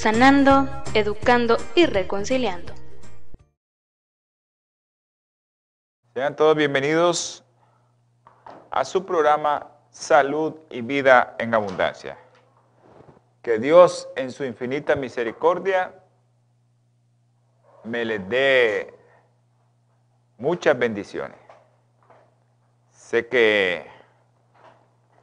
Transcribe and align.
sanando, 0.00 0.66
educando 0.94 1.58
y 1.74 1.84
reconciliando. 1.84 2.72
Sean 6.14 6.34
todos 6.34 6.56
bienvenidos 6.56 7.44
a 8.70 8.86
su 8.86 9.04
programa 9.04 9.70
Salud 9.90 10.54
y 10.70 10.80
Vida 10.80 11.36
en 11.38 11.52
Abundancia. 11.52 12.16
Que 13.42 13.58
Dios 13.58 14.08
en 14.16 14.32
su 14.32 14.42
infinita 14.44 14.96
misericordia 14.96 15.92
me 17.84 18.06
les 18.06 18.26
dé 18.26 18.94
muchas 20.38 20.78
bendiciones. 20.78 21.36
Sé 22.90 23.26
que 23.26 23.86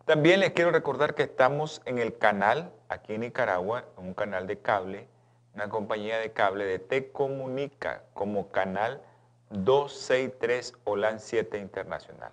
También 0.05 0.41
les 0.41 0.53
quiero 0.53 0.71
recordar 0.71 1.15
que 1.15 1.25
estamos 1.25 1.83
en 1.85 1.99
el 1.99 2.17
canal 2.17 2.73
aquí 2.89 3.15
en 3.15 3.21
Nicaragua, 3.21 3.85
un 3.97 4.15
canal 4.15 4.47
de 4.47 4.59
cable, 4.59 5.09
una 5.59 5.69
compañía 5.71 6.19
de 6.19 6.31
cable 6.31 6.65
de 6.67 6.79
Te 6.79 7.11
Comunica 7.11 8.05
como 8.15 8.49
canal 8.53 9.03
263 9.51 10.75
OLAN 10.85 11.19
7 11.19 11.59
Internacional. 11.59 12.31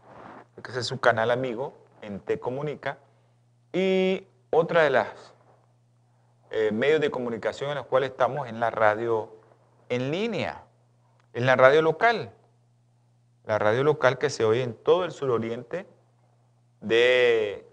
Ese 0.63 0.81
es 0.81 0.85
su 0.85 0.99
canal 0.99 1.31
amigo 1.31 1.73
en 2.03 2.19
Te 2.19 2.39
Comunica. 2.39 2.99
Y 3.73 4.27
otra 4.51 4.83
de 4.83 4.91
las 4.91 5.07
eh, 6.51 6.69
medios 6.71 7.01
de 7.01 7.09
comunicación 7.09 7.71
en 7.71 7.77
los 7.77 7.87
cuales 7.87 8.11
estamos 8.11 8.47
en 8.47 8.59
la 8.59 8.69
radio 8.69 9.35
en 9.89 10.11
línea, 10.11 10.63
en 11.33 11.47
la 11.47 11.55
radio 11.55 11.81
local. 11.81 12.31
La 13.47 13.57
radio 13.57 13.83
local 13.83 14.19
que 14.19 14.29
se 14.29 14.45
oye 14.45 14.61
en 14.61 14.75
todo 14.75 15.03
el 15.03 15.09
suroriente 15.09 15.87
de 16.79 17.67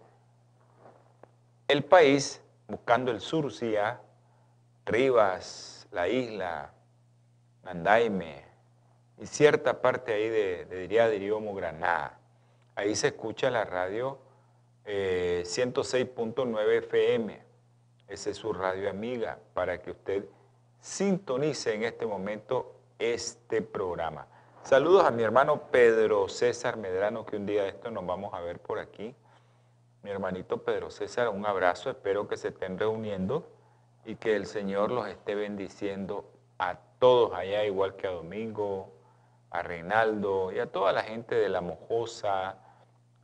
el 1.68 1.84
país, 1.84 2.40
buscando 2.68 3.10
el 3.10 3.20
sur, 3.20 3.52
sí, 3.52 3.76
Rivas, 4.84 5.86
la 5.92 6.08
isla, 6.08 6.72
Mandaime 7.62 8.44
y 9.18 9.26
cierta 9.26 9.80
parte 9.80 10.12
ahí 10.12 10.28
de, 10.28 10.64
diría 10.64 11.08
Diriomo, 11.08 11.54
Granada. 11.54 12.18
Ahí 12.74 12.96
se 12.96 13.08
escucha 13.08 13.50
la 13.50 13.64
radio 13.64 14.18
106.9 14.84 16.58
eh, 16.58 16.76
FM. 16.78 17.42
Esa 18.08 18.30
es 18.30 18.36
su 18.36 18.52
radio 18.52 18.90
amiga 18.90 19.38
para 19.54 19.80
que 19.80 19.92
usted 19.92 20.24
sintonice 20.80 21.74
en 21.74 21.84
este 21.84 22.04
momento 22.04 22.74
este 22.98 23.62
programa. 23.62 24.26
Saludos 24.64 25.04
a 25.04 25.10
mi 25.10 25.22
hermano 25.22 25.70
Pedro 25.70 26.28
César 26.28 26.76
Medrano, 26.76 27.24
que 27.24 27.36
un 27.36 27.46
día 27.46 27.62
de 27.62 27.68
esto 27.70 27.90
nos 27.90 28.04
vamos 28.04 28.34
a 28.34 28.40
ver 28.40 28.58
por 28.58 28.80
aquí. 28.80 29.14
Mi 30.02 30.10
hermanito 30.10 30.64
Pedro 30.64 30.90
César, 30.90 31.28
un 31.28 31.46
abrazo, 31.46 31.90
espero 31.90 32.26
que 32.26 32.36
se 32.36 32.48
estén 32.48 32.78
reuniendo 32.78 33.46
y 34.04 34.16
que 34.16 34.36
el 34.36 34.46
Señor 34.46 34.90
los 34.90 35.06
esté 35.08 35.34
bendiciendo 35.34 36.30
a 36.58 36.78
todos 36.98 37.34
allá, 37.34 37.64
igual 37.64 37.96
que 37.96 38.06
a 38.06 38.10
Domingo, 38.10 38.92
a 39.50 39.62
Reinaldo 39.62 40.52
y 40.52 40.58
a 40.58 40.66
toda 40.70 40.92
la 40.92 41.02
gente 41.02 41.34
de 41.34 41.48
La 41.48 41.60
Mojosa, 41.60 42.56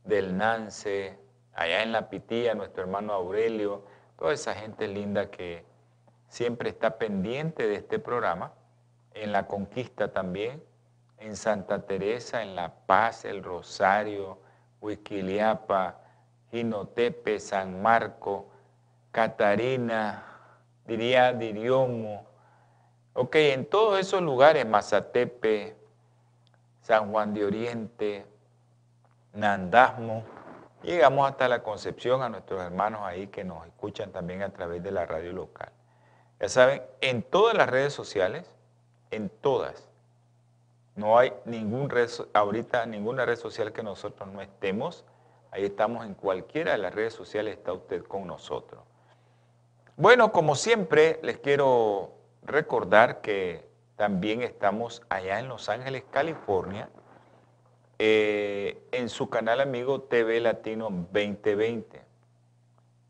del 0.03 0.37
Nance, 0.37 1.17
allá 1.53 1.83
en 1.83 1.91
La 1.91 2.09
Pitía, 2.09 2.55
nuestro 2.55 2.83
hermano 2.83 3.13
Aurelio, 3.13 3.83
toda 4.17 4.33
esa 4.33 4.53
gente 4.53 4.87
linda 4.87 5.29
que 5.29 5.65
siempre 6.27 6.69
está 6.69 6.97
pendiente 6.97 7.67
de 7.67 7.75
este 7.75 7.99
programa, 7.99 8.53
en 9.13 9.31
La 9.31 9.47
Conquista 9.47 10.13
también, 10.13 10.63
en 11.17 11.35
Santa 11.35 11.85
Teresa, 11.85 12.41
en 12.43 12.55
La 12.55 12.73
Paz, 12.85 13.25
El 13.25 13.43
Rosario, 13.43 14.39
Huiquiliapa, 14.81 15.99
Jinotepe, 16.51 17.39
San 17.39 17.81
Marco, 17.81 18.49
Catarina, 19.11 20.28
diría 20.89 21.33
Diriomo. 21.33 22.25
Ok, 23.13 23.35
en 23.35 23.65
todos 23.65 23.99
esos 23.99 24.21
lugares, 24.21 24.65
Mazatepe, 24.65 25.75
San 26.81 27.11
Juan 27.11 27.33
de 27.33 27.45
Oriente, 27.45 28.25
Nandasmo, 29.33 30.23
llegamos 30.81 31.29
hasta 31.29 31.47
la 31.47 31.61
Concepción 31.61 32.23
a 32.23 32.29
nuestros 32.29 32.61
hermanos 32.61 33.01
ahí 33.03 33.27
que 33.27 33.43
nos 33.43 33.65
escuchan 33.67 34.11
también 34.11 34.41
a 34.41 34.49
través 34.49 34.81
de 34.81 34.91
la 34.91 35.05
radio 35.05 35.31
local. 35.31 35.71
Ya 36.39 36.49
saben, 36.49 36.81
en 37.01 37.21
todas 37.21 37.55
las 37.55 37.69
redes 37.69 37.93
sociales, 37.93 38.49
en 39.11 39.29
todas, 39.29 39.87
no 40.95 41.19
hay 41.19 41.33
ningún 41.45 41.89
red, 41.89 42.09
ahorita 42.33 42.85
ninguna 42.87 43.25
red 43.25 43.37
social 43.37 43.71
que 43.71 43.83
nosotros 43.83 44.27
no 44.29 44.41
estemos. 44.41 45.05
Ahí 45.51 45.65
estamos 45.65 46.05
en 46.05 46.13
cualquiera 46.13 46.71
de 46.71 46.79
las 46.79 46.93
redes 46.93 47.13
sociales, 47.13 47.57
está 47.57 47.73
usted 47.73 48.03
con 48.03 48.25
nosotros. 48.25 48.81
Bueno, 49.99 50.31
como 50.31 50.55
siempre, 50.55 51.19
les 51.23 51.39
quiero 51.39 52.13
recordar 52.43 53.19
que 53.19 53.67
también 53.97 54.41
estamos 54.43 55.01
allá 55.09 55.39
en 55.39 55.49
Los 55.49 55.67
Ángeles, 55.67 56.05
California, 56.09 56.89
eh, 57.97 58.81
en 58.93 59.09
su 59.09 59.29
canal 59.29 59.59
amigo 59.59 60.03
TV 60.03 60.39
Latino 60.39 60.85
2020. 60.85 62.01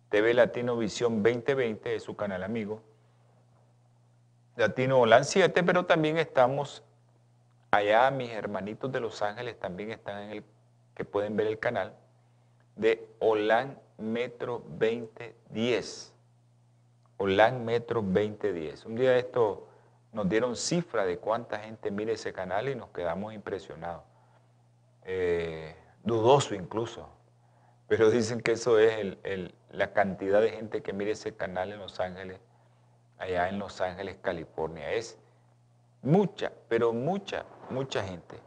TV 0.10 0.34
Latino 0.34 0.78
Visión 0.78 1.22
2020 1.22 1.94
es 1.94 2.02
su 2.02 2.16
canal 2.16 2.42
amigo. 2.42 2.82
Latino 4.56 5.00
Olan 5.00 5.26
7, 5.26 5.62
pero 5.62 5.86
también 5.86 6.18
estamos 6.18 6.82
allá, 7.70 8.10
mis 8.10 8.32
hermanitos 8.32 8.92
de 8.92 9.00
Los 9.00 9.22
Ángeles 9.22 9.60
también 9.60 9.92
están 9.92 10.24
en 10.24 10.32
el, 10.32 10.44
que 10.96 11.06
pueden 11.06 11.36
ver 11.36 11.46
el 11.46 11.60
canal 11.60 11.94
de 12.76 13.08
Olan 13.20 13.80
Metro 14.00 14.64
2010. 14.70 16.16
Olan 17.20 17.66
Metro 17.66 18.02
2010. 18.02 18.86
Un 18.86 18.96
día 18.96 19.18
esto 19.18 19.68
nos 20.14 20.28
dieron 20.28 20.56
cifra 20.56 21.06
de 21.06 21.20
cuánta 21.20 21.60
gente 21.60 21.92
mira 21.92 22.14
ese 22.14 22.34
canal 22.34 22.70
y 22.70 22.76
nos 22.76 22.90
quedamos 22.90 23.34
impresionados. 23.34 24.04
Eh, 25.04 25.76
dudoso 26.04 26.56
incluso. 26.56 27.10
Pero 27.88 28.10
dicen 28.12 28.40
que 28.42 28.54
eso 28.54 28.80
es 28.80 29.18
la 29.72 29.92
cantidad 29.92 30.42
de 30.42 30.52
gente 30.52 30.82
que 30.82 30.94
mira 30.94 31.12
ese 31.12 31.36
canal 31.36 31.74
en 31.74 31.80
Los 31.80 32.00
Ángeles, 32.00 32.40
allá 33.18 33.50
en 33.50 33.60
Los 33.60 33.82
Ángeles, 33.82 34.18
California. 34.22 34.92
Es 34.94 35.20
mucha, 36.02 36.54
pero 36.70 36.94
mucha, 36.94 37.46
mucha 37.70 38.02
gente 38.02 38.40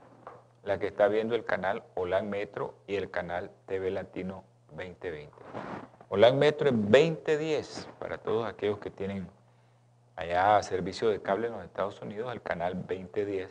la 0.64 0.78
que 0.78 0.86
está 0.86 1.08
viendo 1.08 1.34
el 1.34 1.44
canal 1.44 1.82
Olan 1.94 2.30
Metro 2.30 2.74
y 2.86 2.94
el 2.94 3.10
canal 3.10 3.50
TV 3.66 3.90
Latino 3.90 4.44
2020. 4.70 5.30
Hola 6.14 6.30
Metro 6.30 6.68
es 6.68 6.74
2010 6.74 7.88
para 7.98 8.18
todos 8.18 8.46
aquellos 8.46 8.78
que 8.78 8.90
tienen 8.90 9.26
allá 10.14 10.62
servicio 10.62 11.08
de 11.08 11.22
cable 11.22 11.46
en 11.46 11.54
los 11.54 11.64
Estados 11.64 12.02
Unidos, 12.02 12.30
el 12.30 12.42
canal 12.42 12.74
2010 12.86 13.48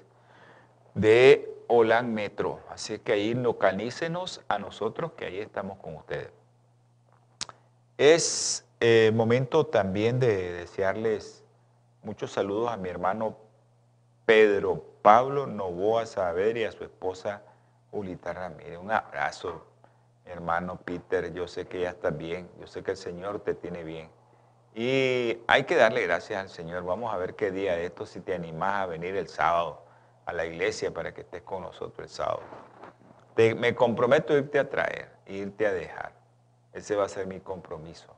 de 0.93 1.51
Holan 1.67 2.13
Metro. 2.13 2.59
Así 2.69 2.99
que 2.99 3.13
ahí 3.13 3.33
localícenos 3.33 4.41
a 4.47 4.59
nosotros, 4.59 5.13
que 5.13 5.25
ahí 5.25 5.39
estamos 5.39 5.79
con 5.79 5.95
ustedes. 5.95 6.29
Es 7.97 8.63
eh, 8.79 9.11
momento 9.11 9.65
también 9.65 10.19
de 10.19 10.51
desearles 10.51 11.43
muchos 12.03 12.31
saludos 12.31 12.69
a 12.69 12.77
mi 12.77 12.89
hermano 12.89 13.37
Pedro 14.27 14.85
Pablo 15.01 15.47
Novoa 15.47 16.05
Saber 16.05 16.57
y 16.57 16.65
a 16.65 16.71
su 16.71 16.83
esposa 16.83 17.41
Ulita 17.91 18.33
Ramírez. 18.33 18.77
Un 18.77 18.91
abrazo, 18.91 19.65
hermano 20.31 20.79
Peter. 20.83 21.33
Yo 21.33 21.47
sé 21.47 21.67
que 21.67 21.81
ya 21.81 21.89
estás 21.91 22.17
bien. 22.17 22.49
Yo 22.59 22.67
sé 22.67 22.83
que 22.83 22.91
el 22.91 22.97
Señor 22.97 23.39
te 23.41 23.53
tiene 23.53 23.83
bien. 23.83 24.09
Y 24.73 25.39
hay 25.47 25.65
que 25.65 25.75
darle 25.75 26.01
gracias 26.03 26.41
al 26.41 26.49
Señor. 26.49 26.83
Vamos 26.83 27.13
a 27.13 27.17
ver 27.17 27.35
qué 27.35 27.51
día 27.51 27.75
de 27.75 27.85
esto, 27.85 28.05
si 28.05 28.21
te 28.21 28.33
animás 28.33 28.83
a 28.83 28.85
venir 28.85 29.15
el 29.15 29.27
sábado 29.27 29.83
a 30.25 30.33
la 30.33 30.45
iglesia 30.45 30.93
para 30.93 31.13
que 31.13 31.21
estés 31.21 31.41
con 31.41 31.63
nosotros 31.63 32.07
el 32.07 32.09
sábado. 32.09 32.41
me 33.35 33.75
comprometo 33.75 34.33
a 34.33 34.37
irte 34.37 34.59
a 34.59 34.69
traer, 34.69 35.09
irte 35.27 35.67
a 35.67 35.73
dejar. 35.73 36.13
Ese 36.73 36.95
va 36.95 37.05
a 37.05 37.09
ser 37.09 37.27
mi 37.27 37.39
compromiso. 37.39 38.15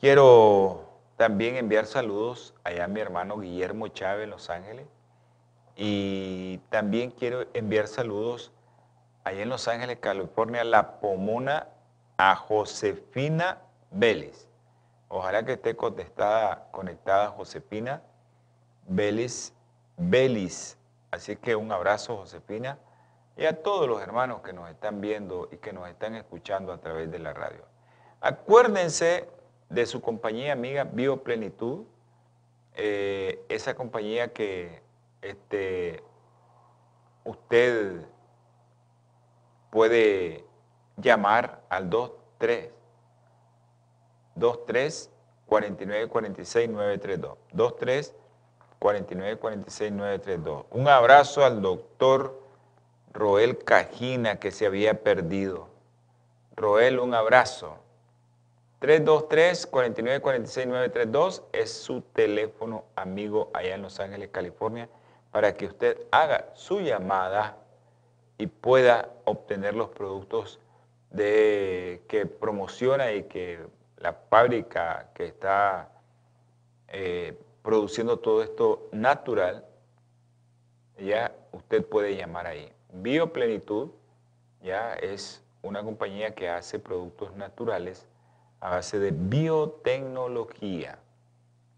Quiero 0.00 0.88
también 1.16 1.56
enviar 1.56 1.84
saludos 1.86 2.54
allá 2.64 2.84
a 2.84 2.88
mi 2.88 3.00
hermano 3.00 3.38
Guillermo 3.38 3.88
Chávez 3.88 4.24
en 4.24 4.30
Los 4.30 4.48
Ángeles. 4.48 4.86
Y 5.76 6.58
también 6.70 7.10
quiero 7.10 7.44
enviar 7.52 7.88
saludos 7.88 8.52
allá 9.28 9.42
en 9.42 9.48
Los 9.50 9.68
Ángeles, 9.68 9.98
California, 10.00 10.64
La 10.64 11.00
Pomona, 11.00 11.68
a 12.16 12.34
Josefina 12.34 13.58
Vélez. 13.90 14.48
Ojalá 15.08 15.44
que 15.44 15.52
esté 15.52 15.76
conectada, 15.76 16.68
conectada 16.70 17.28
Josefina 17.28 18.02
Vélez, 18.86 19.52
Vélez 19.96 20.76
Así 21.10 21.36
que 21.36 21.56
un 21.56 21.72
abrazo, 21.72 22.18
Josefina, 22.18 22.78
y 23.36 23.46
a 23.46 23.62
todos 23.62 23.88
los 23.88 24.02
hermanos 24.02 24.42
que 24.42 24.52
nos 24.52 24.68
están 24.68 25.00
viendo 25.00 25.48
y 25.50 25.56
que 25.56 25.72
nos 25.72 25.88
están 25.88 26.14
escuchando 26.14 26.72
a 26.72 26.78
través 26.78 27.10
de 27.10 27.18
la 27.18 27.32
radio. 27.32 27.64
Acuérdense 28.20 29.28
de 29.70 29.86
su 29.86 30.02
compañía 30.02 30.52
amiga 30.52 30.84
Bioplenitud, 30.84 31.84
eh, 32.74 33.42
esa 33.48 33.74
compañía 33.74 34.32
que 34.34 34.82
este, 35.22 36.02
usted 37.24 38.04
puede 39.70 40.44
llamar 40.96 41.62
al 41.68 41.88
23 41.88 42.70
23 44.36 45.10
49 45.46 46.08
46 46.08 46.68
932 46.68 47.38
23 47.52 48.14
49 48.78 49.36
46 49.38 49.92
932. 49.92 50.66
Un 50.70 50.88
abrazo 50.88 51.44
al 51.44 51.60
doctor 51.60 52.40
Roel 53.12 53.58
Cajina 53.64 54.38
que 54.38 54.50
se 54.50 54.66
había 54.66 55.02
perdido. 55.02 55.68
Roel, 56.54 56.98
un 57.00 57.14
abrazo. 57.14 57.78
323 58.80 59.66
49 59.66 60.20
46 60.20 60.66
932 60.68 61.42
es 61.52 61.72
su 61.72 62.02
teléfono 62.02 62.84
amigo 62.94 63.50
allá 63.52 63.74
en 63.74 63.82
Los 63.82 63.98
Ángeles, 63.98 64.28
California, 64.30 64.88
para 65.32 65.54
que 65.54 65.66
usted 65.66 65.98
haga 66.12 66.50
su 66.54 66.80
llamada 66.80 67.56
y 68.38 68.46
pueda 68.46 69.10
obtener 69.24 69.74
los 69.74 69.90
productos 69.90 70.60
de, 71.10 72.02
que 72.08 72.26
promociona 72.26 73.12
y 73.12 73.24
que 73.24 73.58
la 73.98 74.12
fábrica 74.12 75.10
que 75.14 75.26
está 75.26 75.90
eh, 76.88 77.36
produciendo 77.62 78.18
todo 78.18 78.42
esto 78.42 78.88
natural, 78.92 79.66
ya 80.98 81.34
usted 81.52 81.84
puede 81.84 82.16
llamar 82.16 82.46
ahí. 82.46 82.72
Bioplenitud 82.92 83.90
ya 84.62 84.94
es 84.94 85.42
una 85.62 85.82
compañía 85.82 86.34
que 86.34 86.48
hace 86.48 86.78
productos 86.78 87.34
naturales 87.36 88.06
a 88.60 88.70
base 88.70 88.98
de 88.98 89.10
biotecnología. 89.10 90.98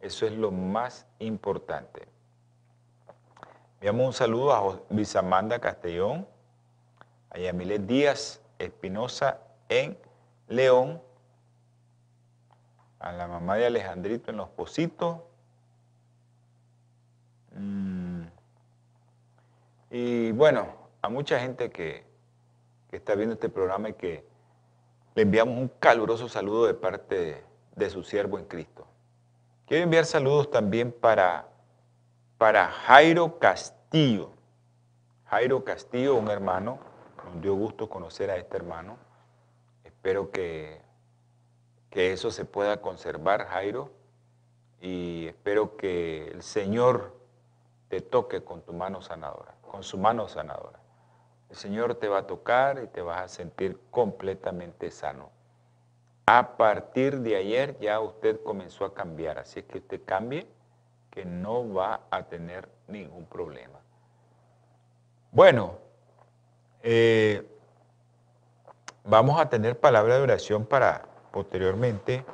Eso 0.01 0.27
es 0.27 0.33
lo 0.33 0.51
más 0.51 1.07
importante. 1.19 2.07
Enviamos 3.77 4.07
un 4.07 4.13
saludo 4.13 4.55
a 4.55 4.81
Luis 4.91 5.17
Amanda 5.17 5.59
Castellón, 5.59 6.27
a 7.31 7.39
Yamilet 7.39 7.83
Díaz 7.87 8.41
Espinosa 8.59 9.41
en 9.69 9.97
León, 10.49 11.01
a 12.99 13.13
la 13.13 13.27
mamá 13.27 13.57
de 13.57 13.67
Alejandrito 13.67 14.31
en 14.31 14.37
Los 14.37 14.49
Positos, 14.51 15.19
Mm. 17.55 18.23
Y 19.91 20.33
bueno, 20.33 20.69
a 21.03 21.09
mucha 21.09 21.41
gente 21.41 21.71
que, 21.71 22.09
está 22.93 23.15
viendo 23.15 23.35
este 23.35 23.49
programa 23.49 23.91
y 23.91 23.93
que 23.95 24.25
le 25.15 25.23
enviamos 25.23 25.57
un 25.57 25.69
caluroso 25.69 26.29
saludo 26.29 26.67
de 26.67 26.75
parte 26.75 27.45
de, 27.77 27.91
su 27.91 28.03
siervo 28.03 28.39
en 28.39 28.45
Cristo. 28.47 28.87
Quiero 29.67 29.85
enviar 29.85 30.05
saludos 30.05 30.51
también 30.51 30.93
para, 30.93 31.49
para 32.37 32.69
Jairo 32.69 33.39
Castillo. 33.39 34.33
Jairo 35.27 35.65
Castillo, 35.65 36.17
un 36.17 36.29
hermano, 36.29 36.81
nos 37.25 37.41
dio 37.41 37.55
gusto 37.55 37.89
conocer 37.89 38.31
a 38.31 38.37
este 38.37 38.57
hermano. 38.57 38.97
Espero 39.85 40.31
que, 40.31 40.81
que 41.91 42.13
eso 42.13 42.31
se 42.31 42.45
pueda 42.45 42.81
conservar, 42.81 43.47
Jairo, 43.47 43.91
y 44.81 45.27
espero 45.27 45.77
que 45.77 46.29
el 46.29 46.43
Señor 46.43 47.15
te 47.89 48.01
toque 48.01 48.43
con 48.43 48.63
tu 48.63 48.73
mano 48.73 49.03
sanadora, 49.03 49.55
con 49.63 49.83
su 49.83 49.99
mano 49.99 50.29
sanadora. 50.29 50.79
El 51.51 51.57
Señor 51.57 51.97
te 51.97 52.09
va 52.09 52.19
a 52.19 52.27
tocar 52.27 52.81
y 52.83 52.87
te 52.87 53.03
vas 53.03 53.21
a 53.21 53.29
sentir 53.29 53.81
completamente 53.91 54.91
sano. 54.91 55.31
A 56.27 56.57
partir 56.57 57.19
de 57.21 57.35
ayer 57.35 57.77
ya 57.81 57.99
usted 57.99 58.41
comenzó 58.45 58.85
a 58.85 58.95
cambiar, 58.95 59.39
así 59.39 59.59
es 59.59 59.67
que 59.67 59.79
usted 59.79 60.01
cambie, 60.05 60.47
que 61.11 61.25
no 61.25 61.75
va 61.75 62.03
a 62.09 62.23
tener 62.23 62.69
ningún 62.87 63.27
problema. 63.27 63.81
Bueno, 65.33 65.79
eh, 66.83 67.47
vamos 69.05 69.41
a 69.41 69.49
tener 69.49 69.79
palabra 69.79 70.17
de 70.17 70.23
oración 70.23 70.67
para 70.67 71.07
posteriormente 71.31 72.25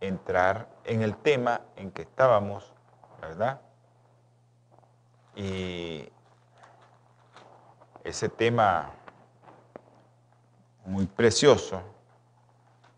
entrar 0.00 0.68
en 0.84 1.02
el 1.02 1.16
tema 1.16 1.62
en 1.76 1.90
que 1.90 2.02
estábamos, 2.02 2.72
¿verdad? 3.20 3.60
Y 5.34 6.08
ese 8.04 8.28
tema 8.28 8.90
muy 10.84 11.06
precioso 11.06 11.82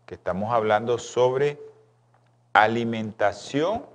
que 0.05 0.15
estamos 0.15 0.51
hablando 0.53 0.97
sobre 0.97 1.59
alimentación 2.53 3.85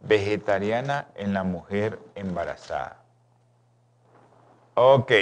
vegetariana 0.00 1.08
en 1.14 1.34
la 1.34 1.44
mujer 1.44 1.98
embarazada. 2.14 3.03
Ok, 4.76 5.12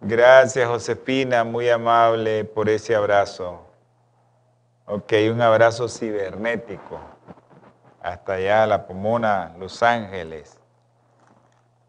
gracias 0.00 0.68
Josefina, 0.68 1.42
muy 1.42 1.68
amable 1.68 2.44
por 2.44 2.68
ese 2.68 2.94
abrazo. 2.94 3.66
Ok, 4.86 5.12
un 5.32 5.40
abrazo 5.40 5.88
cibernético. 5.88 7.00
Hasta 8.00 8.34
allá, 8.34 8.64
La 8.68 8.86
Pomona, 8.86 9.52
Los 9.58 9.82
Ángeles. 9.82 10.56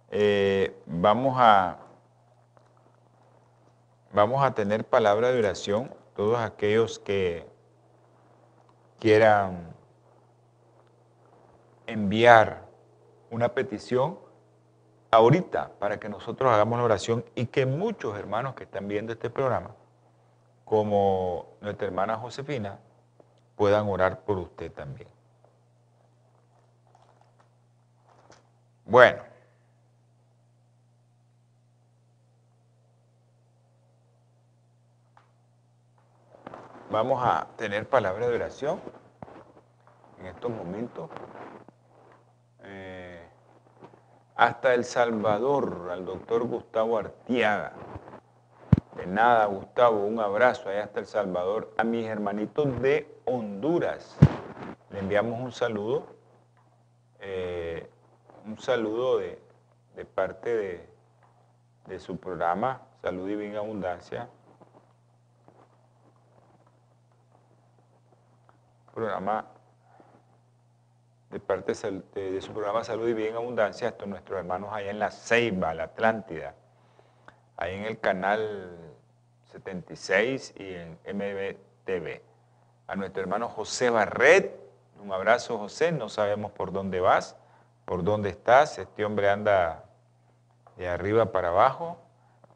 Eh, 0.09 0.75
vamos, 0.87 1.35
a, 1.37 1.77
vamos 4.11 4.43
a 4.43 4.55
tener 4.55 4.83
palabra 4.85 5.31
de 5.31 5.37
oración, 5.37 5.93
todos 6.15 6.39
aquellos 6.39 6.97
que 6.97 7.45
quieran 8.99 9.71
enviar 11.85 12.63
una 13.29 13.49
petición 13.49 14.22
ahorita 15.13 15.71
para 15.79 15.99
que 15.99 16.09
nosotros 16.09 16.51
hagamos 16.51 16.77
la 16.79 16.85
oración 16.85 17.23
y 17.35 17.45
que 17.45 17.65
muchos 17.65 18.17
hermanos 18.17 18.55
que 18.55 18.63
están 18.63 18.87
viendo 18.87 19.13
este 19.13 19.29
programa, 19.29 19.71
como 20.65 21.55
nuestra 21.61 21.87
hermana 21.87 22.17
Josefina, 22.17 22.79
puedan 23.55 23.87
orar 23.87 24.21
por 24.21 24.37
usted 24.37 24.71
también. 24.71 25.07
Bueno. 28.85 29.23
Vamos 36.89 37.23
a 37.23 37.47
tener 37.57 37.89
palabra 37.89 38.27
de 38.27 38.35
oración 38.35 38.79
en 40.19 40.27
estos 40.27 40.51
momentos. 40.51 41.09
Eh, 42.63 43.22
hasta 44.35 44.73
El 44.73 44.83
Salvador, 44.83 45.89
al 45.91 46.05
doctor 46.05 46.43
Gustavo 46.47 46.97
Artiaga. 46.97 47.73
De 48.95 49.07
nada, 49.07 49.45
Gustavo, 49.45 50.05
un 50.05 50.19
abrazo 50.19 50.69
allá 50.69 50.83
hasta 50.83 50.99
El 50.99 51.07
Salvador. 51.07 51.73
A 51.77 51.83
mis 51.83 52.05
hermanitos 52.07 52.81
de 52.81 53.19
Honduras, 53.25 54.15
le 54.91 54.99
enviamos 54.99 55.39
un 55.39 55.51
saludo 55.51 56.13
eh, 57.25 57.89
un 58.45 58.59
saludo 58.59 59.17
de, 59.17 59.39
parte 60.13 60.53
de, 60.53 60.89
de 61.87 61.99
su 61.99 62.17
programa 62.17 62.81
Salud 63.01 63.29
y 63.29 63.35
Bien 63.37 63.55
Abundancia. 63.55 64.27
Programa 68.93 69.45
de 71.33 71.39
parte 71.39 71.73
de, 72.13 72.41
su 72.41 72.53
programa 72.53 72.83
Salud 72.83 73.09
y 73.09 73.13
Bien 73.15 73.35
Abundancia, 73.35 73.87
estos 73.87 74.07
nuestros 74.07 74.37
hermanos 74.37 74.69
allá 74.71 74.91
en 74.91 74.99
la 74.99 75.09
Ceiba, 75.09 75.73
la 75.73 75.85
Atlántida, 75.85 76.53
ahí 77.57 77.73
en 77.73 77.85
el 77.85 77.99
canal 77.99 78.77
76 79.51 80.53
y 80.57 80.75
en 80.75 80.99
MBTV. 81.07 82.21
A 82.85 82.95
nuestro 82.95 83.23
hermano 83.23 83.49
José 83.49 83.89
Barret, 83.89 84.55
un 85.01 85.11
abrazo 85.11 85.57
José, 85.57 85.91
no 85.91 86.07
sabemos 86.07 86.51
por 86.51 86.71
dónde 86.71 86.99
vas, 86.99 87.35
por 87.85 88.03
dónde 88.03 88.29
estás, 88.29 88.77
este 88.77 89.03
hombre 89.03 89.31
anda 89.31 89.85
de 90.77 90.87
arriba 90.87 91.31
para 91.31 91.47
abajo, 91.47 91.97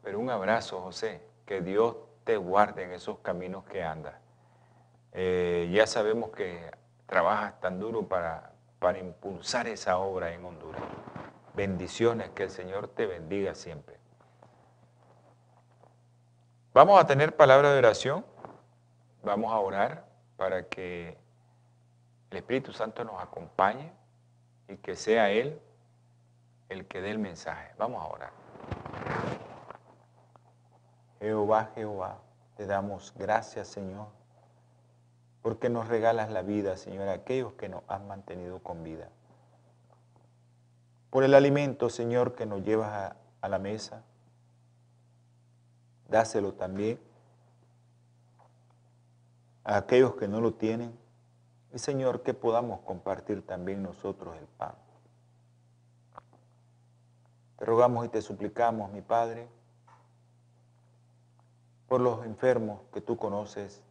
pero 0.04 0.20
un 0.20 0.30
abrazo 0.30 0.80
José, 0.82 1.20
que 1.46 1.62
Dios 1.62 1.96
te 2.22 2.36
guarde 2.36 2.84
en 2.84 2.92
esos 2.92 3.18
caminos 3.18 3.64
que 3.64 3.82
andas. 3.82 4.14
Eh, 5.14 5.68
ya 5.72 5.88
sabemos 5.88 6.30
que 6.30 6.70
trabajas 7.06 7.58
tan 7.58 7.80
duro 7.80 8.06
para 8.06 8.52
para 8.78 8.98
impulsar 8.98 9.66
esa 9.66 9.98
obra 9.98 10.32
en 10.32 10.44
Honduras. 10.44 10.82
Bendiciones, 11.54 12.30
que 12.30 12.44
el 12.44 12.50
Señor 12.50 12.88
te 12.88 13.06
bendiga 13.06 13.54
siempre. 13.54 13.96
Vamos 16.72 17.00
a 17.00 17.06
tener 17.06 17.34
palabra 17.34 17.72
de 17.72 17.78
oración, 17.78 18.24
vamos 19.24 19.52
a 19.52 19.58
orar 19.58 20.04
para 20.36 20.68
que 20.68 21.18
el 22.30 22.36
Espíritu 22.36 22.72
Santo 22.72 23.02
nos 23.04 23.20
acompañe 23.20 23.90
y 24.68 24.76
que 24.76 24.94
sea 24.94 25.30
Él 25.30 25.60
el 26.68 26.86
que 26.86 27.00
dé 27.00 27.10
el 27.10 27.18
mensaje. 27.18 27.72
Vamos 27.78 28.02
a 28.02 28.06
orar. 28.06 28.32
Jehová, 31.18 31.70
Jehová, 31.74 32.18
te 32.56 32.66
damos 32.66 33.12
gracias, 33.16 33.66
Señor 33.66 34.17
porque 35.42 35.68
nos 35.68 35.88
regalas 35.88 36.30
la 36.30 36.42
vida, 36.42 36.76
Señor, 36.76 37.08
a 37.08 37.12
aquellos 37.12 37.52
que 37.54 37.68
nos 37.68 37.82
han 37.88 38.06
mantenido 38.06 38.58
con 38.60 38.82
vida. 38.82 39.08
Por 41.10 41.24
el 41.24 41.34
alimento, 41.34 41.88
Señor, 41.88 42.34
que 42.34 42.46
nos 42.46 42.62
llevas 42.62 42.90
a, 42.90 43.16
a 43.40 43.48
la 43.48 43.58
mesa, 43.58 44.02
dáselo 46.08 46.54
también 46.54 46.98
a 49.68 49.76
aquellos 49.76 50.14
que 50.14 50.28
no 50.28 50.40
lo 50.40 50.54
tienen. 50.54 50.98
Y 51.74 51.78
Señor, 51.78 52.22
que 52.22 52.32
podamos 52.32 52.80
compartir 52.80 53.46
también 53.46 53.82
nosotros 53.82 54.34
el 54.38 54.46
pan. 54.46 54.74
Te 57.58 57.66
rogamos 57.66 58.06
y 58.06 58.08
te 58.08 58.22
suplicamos, 58.22 58.90
mi 58.90 59.02
Padre, 59.02 59.46
por 61.86 62.00
los 62.00 62.24
enfermos 62.24 62.80
que 62.94 63.02
tú 63.02 63.18
conoces, 63.18 63.82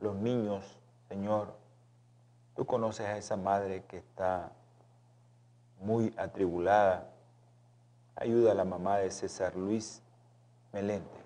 los 0.00 0.14
niños 0.16 0.78
Señor, 1.08 1.54
tú 2.56 2.66
conoces 2.66 3.06
a 3.06 3.16
esa 3.16 3.36
madre 3.36 3.84
que 3.84 3.98
está 3.98 4.52
muy 5.80 6.12
atribulada. 6.16 7.08
Ayuda 8.16 8.52
a 8.52 8.54
la 8.54 8.64
mamá 8.64 8.98
de 8.98 9.10
César 9.10 9.54
Luis 9.54 10.02
Melente. 10.72 11.20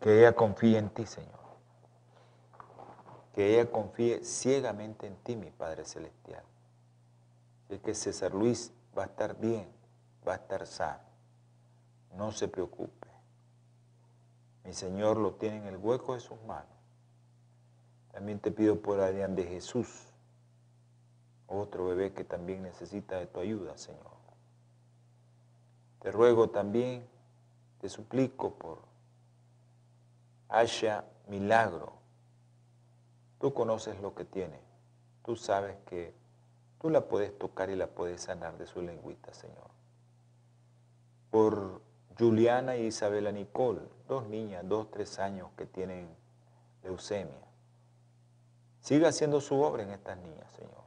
Que 0.00 0.18
ella 0.18 0.34
confíe 0.34 0.78
en 0.78 0.90
ti, 0.90 1.06
Señor. 1.06 1.32
Que 3.34 3.54
ella 3.54 3.70
confíe 3.70 4.24
ciegamente 4.24 5.06
en 5.06 5.16
ti, 5.16 5.36
mi 5.36 5.50
Padre 5.50 5.84
Celestial. 5.84 6.44
Y 7.70 7.78
que 7.78 7.94
César 7.94 8.34
Luis 8.34 8.72
va 8.96 9.04
a 9.04 9.06
estar 9.06 9.36
bien, 9.38 9.68
va 10.26 10.32
a 10.32 10.36
estar 10.36 10.66
sano. 10.66 11.02
No 12.14 12.30
se 12.32 12.48
preocupe. 12.48 13.08
Mi 14.64 14.72
Señor 14.74 15.16
lo 15.16 15.34
tiene 15.34 15.58
en 15.58 15.66
el 15.66 15.76
hueco 15.76 16.14
de 16.14 16.20
sus 16.20 16.40
manos. 16.42 16.75
También 18.16 18.40
te 18.40 18.50
pido 18.50 18.80
por 18.80 18.98
Adrián 19.00 19.34
de 19.36 19.44
Jesús, 19.44 20.06
otro 21.48 21.84
bebé 21.84 22.14
que 22.14 22.24
también 22.24 22.62
necesita 22.62 23.18
de 23.18 23.26
tu 23.26 23.40
ayuda, 23.40 23.76
Señor. 23.76 24.16
Te 26.00 26.10
ruego 26.10 26.48
también, 26.48 27.06
te 27.78 27.90
suplico 27.90 28.54
por 28.54 28.78
Asha 30.48 31.04
Milagro. 31.28 31.92
Tú 33.38 33.52
conoces 33.52 34.00
lo 34.00 34.14
que 34.14 34.24
tiene. 34.24 34.60
Tú 35.22 35.36
sabes 35.36 35.76
que 35.84 36.14
tú 36.80 36.88
la 36.88 37.08
puedes 37.08 37.38
tocar 37.38 37.68
y 37.68 37.76
la 37.76 37.86
puedes 37.86 38.22
sanar 38.22 38.56
de 38.56 38.66
su 38.66 38.80
lengüita, 38.80 39.34
Señor. 39.34 39.68
Por 41.30 41.82
Juliana 42.18 42.78
y 42.78 42.86
Isabela 42.86 43.30
Nicole, 43.30 43.82
dos 44.08 44.26
niñas, 44.26 44.66
dos, 44.66 44.90
tres 44.90 45.18
años 45.18 45.50
que 45.58 45.66
tienen 45.66 46.08
leucemia. 46.82 47.45
Siga 48.86 49.08
haciendo 49.08 49.40
su 49.40 49.60
obra 49.60 49.82
en 49.82 49.90
estas 49.90 50.16
niñas, 50.16 50.48
Señor. 50.52 50.84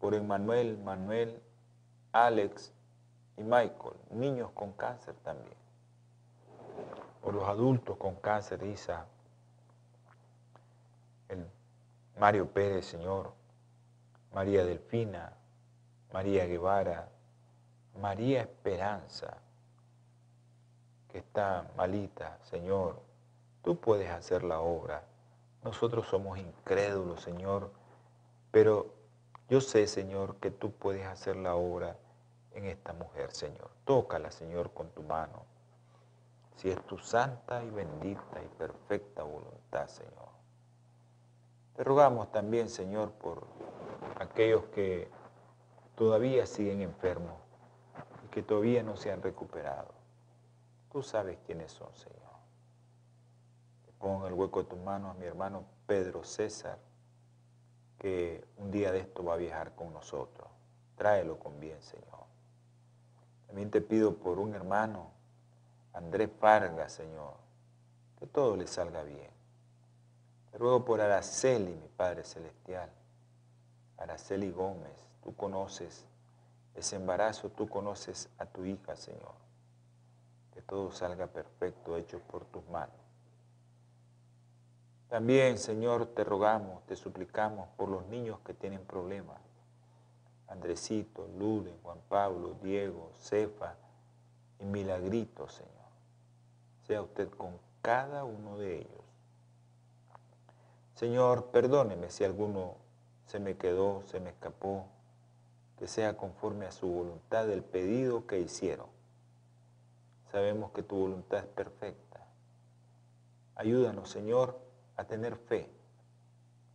Por 0.00 0.14
Emmanuel, 0.14 0.78
Manuel, 0.78 1.42
Alex 2.10 2.72
y 3.36 3.42
Michael, 3.42 3.96
niños 4.08 4.50
con 4.52 4.72
cáncer 4.72 5.14
también. 5.22 5.58
Por 7.20 7.34
los 7.34 7.46
adultos 7.46 7.98
con 7.98 8.14
cáncer, 8.14 8.62
Isa, 8.62 9.04
el 11.28 11.46
Mario 12.18 12.48
Pérez, 12.48 12.86
Señor, 12.86 13.34
María 14.32 14.64
Delfina, 14.64 15.34
María 16.14 16.46
Guevara, 16.46 17.10
María 18.00 18.40
Esperanza, 18.40 19.36
que 21.10 21.18
está 21.18 21.70
malita, 21.76 22.38
Señor, 22.44 23.02
tú 23.62 23.76
puedes 23.76 24.08
hacer 24.08 24.44
la 24.44 24.60
obra 24.60 25.11
nosotros 25.62 26.06
somos 26.08 26.38
incrédulos, 26.38 27.22
Señor, 27.22 27.70
pero 28.50 28.94
yo 29.48 29.60
sé, 29.60 29.86
Señor, 29.86 30.36
que 30.36 30.50
tú 30.50 30.72
puedes 30.72 31.06
hacer 31.06 31.36
la 31.36 31.54
obra 31.54 31.96
en 32.52 32.66
esta 32.66 32.92
mujer, 32.92 33.32
Señor. 33.32 33.70
Tócala, 33.84 34.30
Señor, 34.30 34.72
con 34.72 34.90
tu 34.90 35.02
mano. 35.02 35.44
Si 36.56 36.70
es 36.70 36.80
tu 36.86 36.98
santa 36.98 37.62
y 37.62 37.70
bendita 37.70 38.42
y 38.42 38.48
perfecta 38.58 39.22
voluntad, 39.22 39.88
Señor. 39.88 40.28
Te 41.76 41.84
rogamos 41.84 42.30
también, 42.30 42.68
Señor, 42.68 43.12
por 43.12 43.46
aquellos 44.18 44.64
que 44.74 45.08
todavía 45.96 46.46
siguen 46.46 46.82
enfermos 46.82 47.34
y 48.24 48.28
que 48.28 48.42
todavía 48.42 48.82
no 48.82 48.96
se 48.96 49.10
han 49.10 49.22
recuperado. 49.22 49.88
Tú 50.90 51.02
sabes 51.02 51.38
quiénes 51.46 51.72
son, 51.72 51.94
Señor. 51.94 52.31
Pon 54.02 54.26
el 54.26 54.32
hueco 54.32 54.64
de 54.64 54.68
tu 54.68 54.76
mano 54.78 55.10
a 55.10 55.14
mi 55.14 55.26
hermano 55.26 55.62
Pedro 55.86 56.24
César, 56.24 56.76
que 57.98 58.44
un 58.56 58.72
día 58.72 58.90
de 58.90 58.98
esto 58.98 59.22
va 59.22 59.34
a 59.34 59.36
viajar 59.36 59.76
con 59.76 59.92
nosotros. 59.92 60.48
Tráelo 60.96 61.38
con 61.38 61.60
bien, 61.60 61.80
Señor. 61.80 62.24
También 63.46 63.70
te 63.70 63.80
pido 63.80 64.16
por 64.16 64.40
un 64.40 64.56
hermano, 64.56 65.12
Andrés 65.92 66.28
Farga, 66.40 66.88
Señor, 66.88 67.34
que 68.18 68.26
todo 68.26 68.56
le 68.56 68.66
salga 68.66 69.04
bien. 69.04 69.30
Te 70.50 70.58
ruego 70.58 70.84
por 70.84 71.00
Araceli, 71.00 71.72
mi 71.72 71.86
Padre 71.86 72.24
Celestial. 72.24 72.90
Araceli 73.98 74.50
Gómez, 74.50 74.96
tú 75.22 75.36
conoces 75.36 76.04
ese 76.74 76.96
embarazo, 76.96 77.50
tú 77.50 77.68
conoces 77.68 78.28
a 78.38 78.46
tu 78.46 78.64
hija, 78.64 78.96
Señor. 78.96 79.34
Que 80.52 80.60
todo 80.60 80.90
salga 80.90 81.28
perfecto, 81.28 81.96
hecho 81.96 82.18
por 82.18 82.44
tus 82.46 82.68
manos. 82.68 83.01
También, 85.12 85.58
Señor, 85.58 86.06
te 86.06 86.24
rogamos, 86.24 86.86
te 86.86 86.96
suplicamos 86.96 87.68
por 87.76 87.90
los 87.90 88.06
niños 88.06 88.40
que 88.46 88.54
tienen 88.54 88.80
problemas. 88.80 89.36
Andresito, 90.48 91.28
Luden, 91.38 91.76
Juan 91.82 91.98
Pablo, 92.08 92.56
Diego, 92.62 93.10
Cefa 93.20 93.74
y 94.58 94.64
Milagrito, 94.64 95.50
Señor. 95.50 95.70
Sea 96.86 97.02
usted 97.02 97.28
con 97.28 97.58
cada 97.82 98.24
uno 98.24 98.56
de 98.56 98.78
ellos. 98.78 99.04
Señor, 100.94 101.48
perdóneme 101.48 102.08
si 102.08 102.24
alguno 102.24 102.76
se 103.26 103.38
me 103.38 103.58
quedó, 103.58 104.02
se 104.06 104.18
me 104.18 104.30
escapó, 104.30 104.86
que 105.78 105.88
sea 105.88 106.16
conforme 106.16 106.64
a 106.64 106.72
su 106.72 106.86
voluntad 106.86 107.50
el 107.50 107.62
pedido 107.62 108.26
que 108.26 108.40
hicieron. 108.40 108.86
Sabemos 110.30 110.70
que 110.70 110.82
tu 110.82 110.96
voluntad 110.96 111.40
es 111.40 111.46
perfecta. 111.48 112.26
Ayúdanos, 113.56 114.08
Señor, 114.08 114.61
a 114.96 115.04
tener 115.04 115.36
fe. 115.36 115.68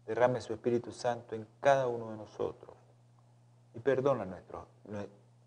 Derrame 0.05 0.41
su 0.41 0.53
Espíritu 0.53 0.91
Santo 0.91 1.35
en 1.35 1.47
cada 1.59 1.87
uno 1.87 2.11
de 2.11 2.17
nosotros 2.17 2.75
y 3.75 3.79
perdona 3.79 4.25
nuestros, 4.25 4.65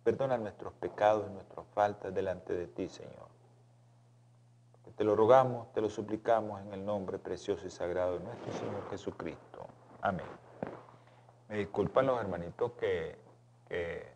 perdona 0.04 0.36
nuestros 0.36 0.72
pecados 0.74 1.26
y 1.28 1.32
nuestras 1.32 1.66
faltas 1.74 2.14
delante 2.14 2.52
de 2.52 2.66
ti, 2.66 2.88
Señor. 2.88 3.28
te 4.96 5.04
lo 5.04 5.16
rogamos, 5.16 5.72
te 5.72 5.80
lo 5.80 5.88
suplicamos 5.88 6.60
en 6.60 6.74
el 6.74 6.84
nombre 6.84 7.18
precioso 7.18 7.66
y 7.66 7.70
sagrado 7.70 8.18
de 8.18 8.24
nuestro 8.24 8.52
Señor 8.52 8.88
Jesucristo. 8.90 9.66
Amén. 10.02 10.26
Me 11.48 11.56
disculpan 11.56 12.06
los 12.06 12.20
hermanitos 12.20 12.72
que, 12.72 13.16
que, 13.68 14.06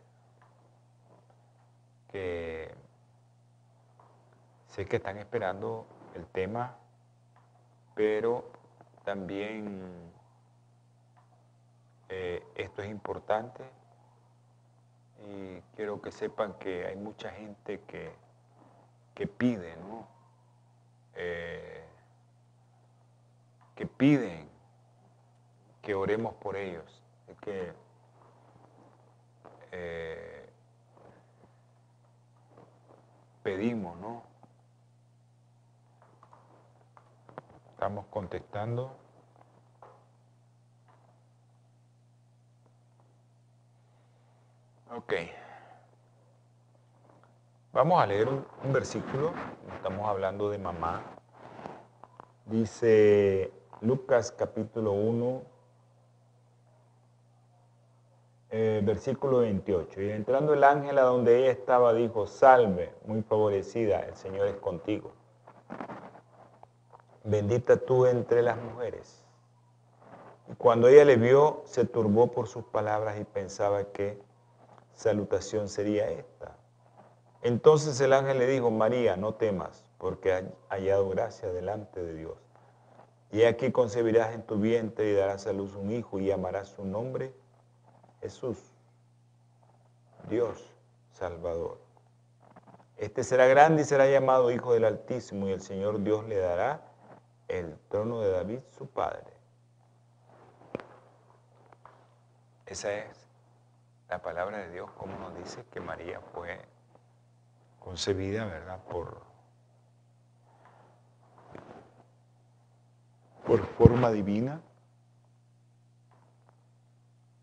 que 2.12 2.74
sé 4.68 4.86
que 4.86 4.96
están 4.96 5.18
esperando 5.18 5.86
el 6.14 6.26
tema, 6.26 6.76
pero 7.94 8.50
también 9.04 10.12
eh, 12.08 12.42
esto 12.54 12.82
es 12.82 12.90
importante 12.90 13.64
y 15.26 15.60
quiero 15.76 16.02
que 16.02 16.10
sepan 16.10 16.54
que 16.54 16.86
hay 16.86 16.96
mucha 16.96 17.30
gente 17.30 17.80
que, 17.86 18.12
que 19.14 19.26
pide, 19.26 19.76
¿no? 19.76 20.06
Eh, 21.14 21.84
que 23.74 23.86
piden 23.86 24.48
que 25.82 25.94
oremos 25.94 26.34
por 26.34 26.56
ellos. 26.56 27.02
que 27.40 27.72
eh, 29.72 30.48
pedimos, 33.42 33.98
¿no? 33.98 34.22
Estamos 37.84 38.06
contestando. 38.06 38.96
Ok. 44.96 45.12
Vamos 47.74 48.02
a 48.02 48.06
leer 48.06 48.26
un, 48.30 48.72
versículo. 48.72 49.34
Estamos 49.76 50.08
hablando 50.08 50.48
de 50.48 50.56
mamá. 50.56 51.02
Dice 52.46 53.52
Lucas 53.82 54.32
capítulo 54.32 54.92
1, 54.92 55.42
eh, 58.48 58.80
versículo 58.82 59.40
28. 59.40 60.00
Y 60.00 60.10
entrando 60.10 60.54
el 60.54 60.64
ángel 60.64 60.96
a 60.96 61.02
donde 61.02 61.40
ella 61.40 61.50
estaba, 61.50 61.92
dijo, 61.92 62.26
salve, 62.26 62.94
muy 63.04 63.20
favorecida, 63.20 64.00
el 64.00 64.16
Señor 64.16 64.46
es 64.46 64.56
contigo. 64.56 65.12
Bendita 67.24 67.78
tú 67.78 68.06
entre 68.06 68.42
las 68.42 68.58
mujeres. 68.58 69.24
Y 70.50 70.54
cuando 70.56 70.88
ella 70.88 71.04
le 71.04 71.16
vio, 71.16 71.62
se 71.64 71.86
turbó 71.86 72.30
por 72.30 72.48
sus 72.48 72.64
palabras 72.64 73.18
y 73.18 73.24
pensaba 73.24 73.84
que 73.84 74.20
salutación 74.92 75.68
sería 75.68 76.08
esta. 76.10 76.56
Entonces 77.42 78.00
el 78.00 78.12
ángel 78.12 78.38
le 78.38 78.46
dijo, 78.46 78.70
María, 78.70 79.16
no 79.16 79.34
temas, 79.34 79.84
porque 79.98 80.32
has 80.32 80.44
hallado 80.68 81.08
gracia 81.08 81.50
delante 81.50 82.02
de 82.02 82.14
Dios. 82.14 82.38
Y 83.32 83.42
aquí 83.44 83.72
concebirás 83.72 84.34
en 84.34 84.42
tu 84.42 84.56
vientre 84.56 85.10
y 85.10 85.14
darás 85.14 85.46
a 85.46 85.52
luz 85.52 85.74
un 85.74 85.90
hijo 85.90 86.20
y 86.20 86.26
llamarás 86.26 86.68
su 86.68 86.84
nombre 86.84 87.34
Jesús, 88.20 88.58
Dios 90.28 90.72
Salvador. 91.10 91.78
Este 92.96 93.24
será 93.24 93.46
grande 93.46 93.82
y 93.82 93.84
será 93.84 94.08
llamado 94.08 94.50
Hijo 94.50 94.72
del 94.72 94.84
Altísimo 94.84 95.48
y 95.48 95.52
el 95.52 95.60
Señor 95.60 96.02
Dios 96.02 96.26
le 96.28 96.36
dará 96.36 96.93
el 97.48 97.78
trono 97.88 98.20
de 98.20 98.30
David, 98.30 98.60
su 98.76 98.88
padre. 98.88 99.32
Esa 102.66 102.92
es 102.92 103.26
la 104.08 104.22
palabra 104.22 104.58
de 104.58 104.70
Dios, 104.70 104.90
como 104.92 105.18
nos 105.18 105.34
dice 105.36 105.64
que 105.70 105.80
María 105.80 106.20
fue 106.20 106.60
concebida, 107.78 108.46
¿verdad? 108.46 108.80
Por, 108.84 109.22
por 113.46 113.66
forma 113.66 114.10
divina. 114.10 114.60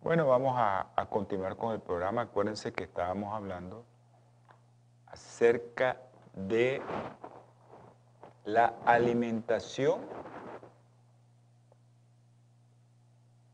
Bueno, 0.01 0.27
vamos 0.27 0.55
a, 0.57 0.91
a, 0.95 1.05
continuar 1.05 1.55
con 1.57 1.73
el 1.73 1.79
programa. 1.79 2.23
Acuérdense 2.23 2.73
que 2.73 2.85
estábamos 2.85 3.33
hablando 3.35 3.85
acerca 5.05 6.01
de 6.33 6.81
la 8.45 8.73
alimentación 8.85 10.01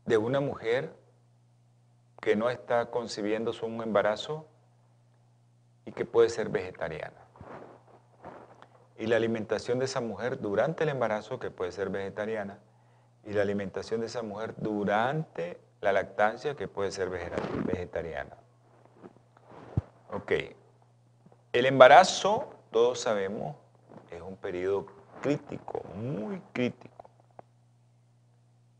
de 0.06 0.16
una 0.16 0.40
mujer 0.40 0.94
que 2.20 2.34
no 2.34 2.50
está 2.50 2.90
concibiendo 2.90 3.52
su 3.52 3.66
embarazo 3.66 4.46
y 5.84 5.92
que 5.92 6.04
puede 6.04 6.30
ser 6.30 6.48
vegetariana. 6.48 7.16
Y 8.98 9.06
la 9.06 9.16
alimentación 9.16 9.78
de 9.78 9.84
esa 9.84 10.00
mujer 10.00 10.40
durante 10.40 10.84
el 10.84 10.90
embarazo, 10.90 11.38
que 11.38 11.50
puede 11.50 11.70
ser 11.72 11.90
vegetariana, 11.90 12.58
y 13.24 13.32
la 13.32 13.42
alimentación 13.42 14.00
de 14.00 14.06
esa 14.06 14.22
mujer 14.22 14.54
durante 14.56 15.60
la 15.80 15.92
lactancia, 15.92 16.56
que 16.56 16.66
puede 16.66 16.90
ser 16.90 17.08
vegetariana. 17.10 18.36
Ok. 20.12 20.32
El 21.52 21.66
embarazo, 21.66 22.50
todos 22.72 23.00
sabemos, 23.00 23.56
es 24.10 24.22
un 24.22 24.36
periodo 24.36 24.86
crítico, 25.20 25.82
muy 25.94 26.40
crítico. 26.52 27.04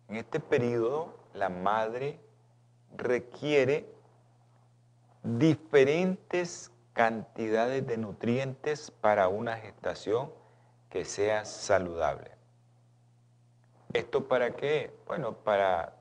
En 0.08 0.16
este 0.16 0.40
periodo, 0.40 1.14
la 1.34 1.48
madre 1.48 2.18
requiere 2.96 3.86
diferentes 5.22 6.72
cantidades 6.92 7.86
de 7.86 7.98
nutrientes 7.98 8.90
para 8.90 9.28
una 9.28 9.56
gestación 9.56 10.32
que 10.90 11.04
sea 11.04 11.44
saludable. 11.44 12.30
¿Esto 13.92 14.26
para 14.28 14.56
qué? 14.56 14.92
Bueno, 15.06 15.34
para 15.34 15.94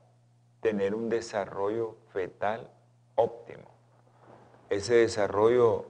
tener 0.60 0.94
un 0.94 1.08
desarrollo 1.08 1.96
fetal 2.12 2.70
óptimo. 3.14 3.68
Ese 4.70 4.94
desarrollo 4.94 5.86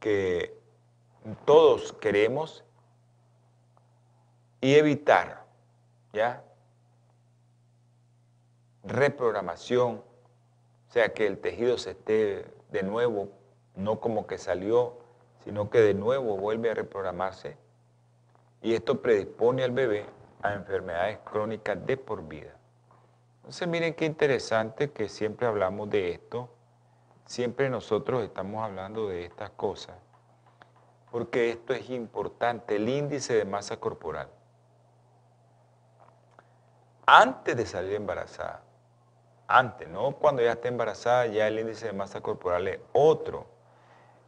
que 0.00 0.63
todos 1.44 1.92
queremos 1.94 2.64
y 4.60 4.74
evitar, 4.74 5.44
¿ya? 6.12 6.42
reprogramación, 8.84 10.02
o 10.88 10.92
sea, 10.92 11.12
que 11.12 11.26
el 11.26 11.38
tejido 11.38 11.78
se 11.78 11.92
esté 11.92 12.46
de 12.70 12.82
nuevo, 12.82 13.30
no 13.74 14.00
como 14.00 14.26
que 14.26 14.38
salió, 14.38 14.98
sino 15.42 15.70
que 15.70 15.80
de 15.80 15.94
nuevo 15.94 16.36
vuelve 16.36 16.70
a 16.70 16.74
reprogramarse. 16.74 17.56
Y 18.62 18.74
esto 18.74 19.02
predispone 19.02 19.64
al 19.64 19.72
bebé 19.72 20.06
a 20.42 20.54
enfermedades 20.54 21.18
crónicas 21.24 21.84
de 21.84 21.96
por 21.96 22.26
vida. 22.26 22.54
Entonces 23.36 23.68
miren 23.68 23.94
qué 23.94 24.06
interesante 24.06 24.90
que 24.90 25.08
siempre 25.08 25.46
hablamos 25.46 25.90
de 25.90 26.12
esto, 26.12 26.48
siempre 27.26 27.68
nosotros 27.68 28.22
estamos 28.22 28.62
hablando 28.62 29.08
de 29.08 29.24
estas 29.24 29.50
cosas, 29.50 29.96
porque 31.14 31.50
esto 31.50 31.72
es 31.74 31.90
importante, 31.90 32.74
el 32.74 32.88
índice 32.88 33.34
de 33.34 33.44
masa 33.44 33.76
corporal. 33.76 34.26
Antes 37.06 37.56
de 37.56 37.64
salir 37.66 37.92
embarazada, 37.92 38.64
antes, 39.46 39.88
no 39.88 40.16
cuando 40.16 40.42
ya 40.42 40.54
está 40.54 40.66
embarazada, 40.66 41.28
ya 41.28 41.46
el 41.46 41.60
índice 41.60 41.86
de 41.86 41.92
masa 41.92 42.20
corporal 42.20 42.66
es 42.66 42.80
otro. 42.92 43.46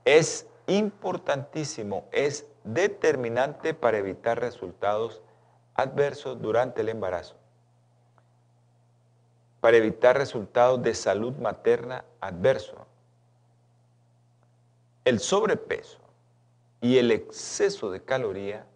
Es 0.05 0.47
importantísimo, 0.69 2.05
es 2.13 2.47
determinante 2.63 3.75
para 3.75 3.99
evitar 3.99 4.39
resultados 4.39 5.23
adversos 5.75 6.41
durante 6.41 6.83
el 6.83 6.89
embarazo, 6.89 7.35
para 9.61 9.77
evitar 9.77 10.17
resultados 10.17 10.81
de 10.85 10.95
salud 10.95 11.35
materna 11.39 12.05
adversos. 12.21 12.79
El 15.05 15.19
sobrepeso 15.19 16.06
y 16.87 16.99
el 16.99 17.11
exceso 17.11 17.91
de 17.91 18.03
caloría 18.03 18.67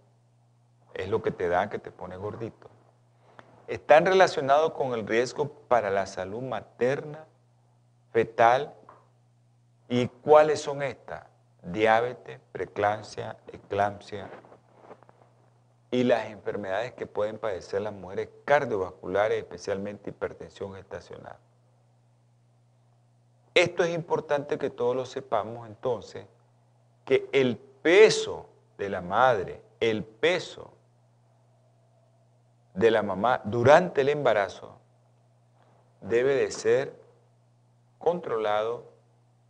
es 0.95 1.09
lo 1.09 1.23
que 1.23 1.31
te 1.31 1.49
da 1.49 1.71
que 1.71 1.79
te 1.79 1.91
pone 1.91 2.17
gordito 2.17 2.71
están 3.71 4.05
relacionados 4.05 4.73
con 4.73 4.95
el 4.95 5.07
riesgo 5.07 5.49
para 5.69 5.91
la 5.91 6.05
salud 6.05 6.43
materna, 6.43 7.25
fetal. 8.11 8.75
¿Y 9.89 10.09
cuáles 10.09 10.61
son 10.61 10.83
estas? 10.83 11.25
Diabetes, 11.63 12.41
preeclampsia, 12.51 13.37
eclampsia 13.53 14.29
y 15.93 16.03
las 16.03 16.27
enfermedades 16.31 16.95
que 16.95 17.07
pueden 17.07 17.39
padecer 17.39 17.83
las 17.83 17.93
mujeres 17.93 18.29
cardiovasculares, 18.45 19.39
especialmente 19.39 20.11
hipertensión 20.11 20.75
gestacional. 20.75 21.37
Esto 23.55 23.85
es 23.85 23.95
importante 23.95 24.59
que 24.59 24.71
todos 24.71 24.97
lo 24.97 25.07
sepamos 25.07 25.69
entonces, 25.69 26.27
que 27.05 27.29
el 27.31 27.61
peso 27.83 28.49
de 28.79 28.89
la 28.89 29.01
madre, 29.01 29.63
el 29.81 30.05
peso 30.05 30.73
de 32.75 32.91
la 32.91 33.03
mamá 33.03 33.41
durante 33.45 34.03
el 34.03 34.09
embarazo 34.09 34.79
debe 36.01 36.35
de 36.35 36.51
ser 36.51 36.95
controlado 37.99 38.85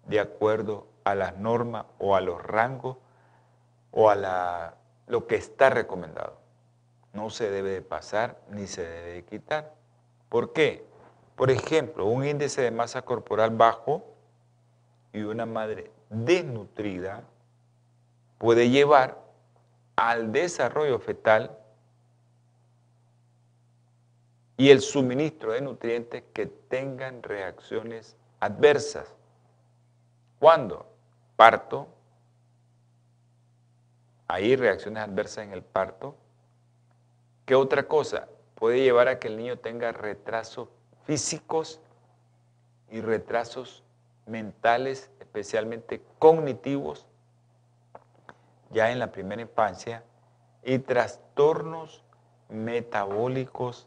de 0.06 0.20
acuerdo 0.20 0.86
a 1.04 1.14
las 1.14 1.36
normas 1.36 1.86
o 1.98 2.16
a 2.16 2.20
los 2.20 2.42
rangos 2.42 2.96
o 3.92 4.10
a 4.10 4.14
la, 4.14 4.74
lo 5.06 5.26
que 5.26 5.36
está 5.36 5.70
recomendado. 5.70 6.38
No 7.12 7.30
se 7.30 7.50
debe 7.50 7.70
de 7.70 7.82
pasar 7.82 8.38
ni 8.50 8.66
se 8.66 8.86
debe 8.86 9.12
de 9.12 9.24
quitar. 9.24 9.74
¿Por 10.28 10.52
qué? 10.52 10.84
Por 11.36 11.50
ejemplo, 11.50 12.06
un 12.06 12.24
índice 12.24 12.62
de 12.62 12.70
masa 12.70 13.02
corporal 13.02 13.50
bajo 13.50 14.04
y 15.12 15.22
una 15.22 15.46
madre 15.46 15.90
desnutrida 16.08 17.24
puede 18.40 18.70
llevar 18.70 19.22
al 19.96 20.32
desarrollo 20.32 20.98
fetal 20.98 21.58
y 24.56 24.70
el 24.70 24.80
suministro 24.80 25.52
de 25.52 25.60
nutrientes 25.60 26.24
que 26.32 26.46
tengan 26.46 27.22
reacciones 27.22 28.16
adversas. 28.40 29.14
¿Cuándo? 30.38 30.86
Parto. 31.36 31.86
Hay 34.26 34.56
reacciones 34.56 35.02
adversas 35.02 35.44
en 35.44 35.52
el 35.52 35.62
parto. 35.62 36.16
¿Qué 37.44 37.54
otra 37.54 37.86
cosa? 37.86 38.26
Puede 38.54 38.80
llevar 38.80 39.08
a 39.08 39.18
que 39.18 39.28
el 39.28 39.36
niño 39.36 39.58
tenga 39.58 39.92
retrasos 39.92 40.70
físicos 41.04 41.78
y 42.90 43.02
retrasos 43.02 43.84
mentales, 44.24 45.10
especialmente 45.20 46.00
cognitivos, 46.18 47.06
ya 48.70 48.90
en 48.90 48.98
la 48.98 49.12
primera 49.12 49.42
infancia, 49.42 50.02
y 50.62 50.78
trastornos 50.78 52.02
metabólicos 52.48 53.86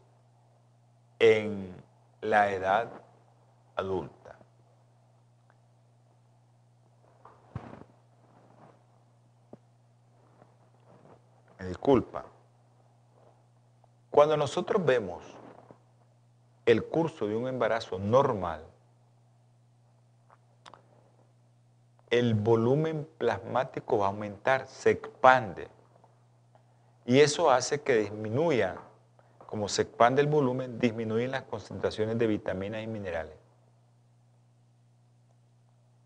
en 1.20 1.76
la 2.22 2.52
edad 2.52 2.90
adulta. 3.76 4.38
Me 11.60 11.66
disculpa. 11.66 12.26
Cuando 14.10 14.38
nosotros 14.38 14.84
vemos 14.86 15.24
el 16.66 16.84
curso 16.86 17.28
de 17.28 17.36
un 17.36 17.48
embarazo 17.48 18.00
normal, 18.00 18.66
el 22.20 22.36
volumen 22.36 23.08
plasmático 23.18 23.98
va 23.98 24.06
a 24.06 24.10
aumentar, 24.10 24.68
se 24.68 24.92
expande. 24.92 25.68
Y 27.06 27.22
eso 27.22 27.50
hace 27.50 27.82
que 27.82 27.96
disminuya, 27.96 28.78
como 29.48 29.68
se 29.68 29.82
expande 29.82 30.22
el 30.22 30.28
volumen, 30.28 30.78
disminuyen 30.78 31.32
las 31.32 31.42
concentraciones 31.44 32.20
de 32.20 32.28
vitaminas 32.28 32.84
y 32.84 32.88
minerales. 32.88 33.34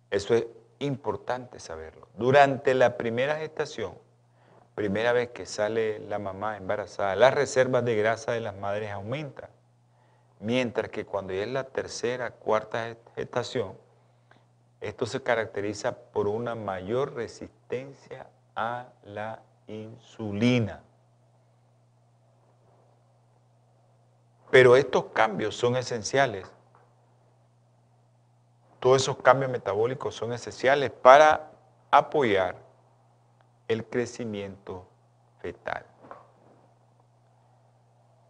Eso 0.09 0.33
es 0.33 0.45
importante 0.79 1.59
saberlo. 1.59 2.07
Durante 2.15 2.73
la 2.73 2.95
primera 2.95 3.35
gestación, 3.35 3.93
primera 4.75 5.11
vez 5.11 5.31
que 5.31 5.45
sale 5.45 5.99
la 5.99 6.19
mamá 6.19 6.55
embarazada, 6.55 7.17
las 7.17 7.33
reservas 7.33 7.83
de 7.83 7.97
grasa 7.97 8.31
de 8.31 8.39
las 8.39 8.55
madres 8.55 8.91
aumentan. 8.91 9.49
Mientras 10.39 10.89
que 10.89 11.05
cuando 11.05 11.33
ya 11.33 11.41
es 11.41 11.49
la 11.49 11.65
tercera, 11.65 12.31
cuarta 12.31 12.95
gestación, 13.15 13.73
esto 14.81 15.05
se 15.05 15.21
caracteriza 15.21 15.97
por 15.97 16.27
una 16.27 16.55
mayor 16.55 17.15
resistencia 17.15 18.27
a 18.55 18.87
la 19.03 19.41
insulina. 19.67 20.81
Pero 24.51 24.75
estos 24.75 25.05
cambios 25.05 25.55
son 25.55 25.75
esenciales. 25.75 26.51
Todos 28.79 29.01
esos 29.01 29.17
cambios 29.17 29.51
metabólicos 29.51 30.15
son 30.15 30.31
esenciales 30.31 30.91
para 30.91 31.51
apoyar 31.91 32.55
el 33.67 33.83
crecimiento 33.83 34.87
fetal. 35.41 35.85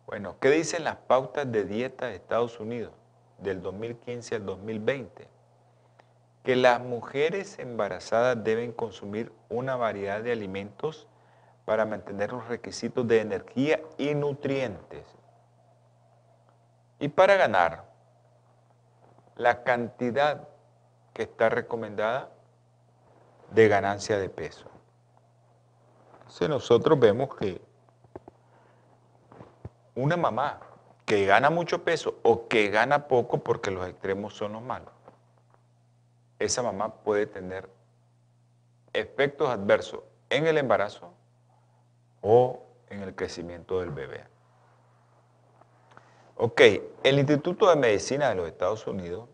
Bueno, 0.07 0.38
¿qué 0.39 0.49
dicen 0.49 0.86
las 0.86 0.95
pautas 0.95 1.51
de 1.51 1.65
dieta 1.65 2.07
de 2.07 2.15
Estados 2.15 2.60
Unidos 2.62 2.93
del 3.39 3.62
2015 3.62 4.36
al 4.36 4.45
2020? 4.45 5.37
Que 6.47 6.55
las 6.55 6.79
mujeres 6.79 7.60
embarazadas 7.60 8.41
deben 8.41 8.71
consumir 8.71 9.33
una 9.49 9.75
variedad 9.75 10.21
de 10.23 10.31
alimentos 10.31 11.05
para 11.65 11.86
mantener 11.86 12.31
los 12.31 12.47
requisitos 12.47 13.05
de 13.05 13.19
energía 13.19 13.81
y 13.97 14.15
nutrientes. 14.15 15.05
Y 17.01 17.10
para 17.10 17.36
ganar 17.36 17.83
la 19.36 19.65
cantidad 19.65 20.47
que 21.13 21.23
está 21.23 21.49
recomendada 21.49 22.29
de 23.51 23.67
ganancia 23.67 24.17
de 24.17 24.29
peso. 24.29 24.69
Entonces 26.19 26.47
nosotros 26.47 26.97
vemos 26.97 27.36
que 27.36 27.62
una 29.95 30.15
mamá 30.15 30.62
que 31.05 31.25
gana 31.25 31.49
mucho 31.49 31.83
peso 31.83 32.19
o 32.23 32.47
que 32.47 32.69
gana 32.69 33.10
poco 33.10 33.39
porque 33.39 33.69
los 33.69 33.86
extremos 33.86 34.33
son 34.33 34.53
los 34.53 34.62
malos, 34.62 34.93
esa 36.39 36.62
mamá 36.62 36.95
puede 37.04 37.26
tener 37.26 37.69
efectos 38.93 39.50
adversos 39.50 40.02
en 40.30 40.47
el 40.47 40.58
embarazo 40.58 41.13
o 42.21 42.63
en 42.89 43.02
el 43.02 43.15
crecimiento 43.15 43.80
del 43.80 43.91
bebé. 43.91 44.23
Ok, 46.36 46.62
el 47.04 47.17
Instituto 47.17 47.69
de 47.69 47.76
Medicina 47.76 48.30
de 48.30 48.36
los 48.36 48.47
Estados 48.47 48.86
Unidos, 48.86 49.28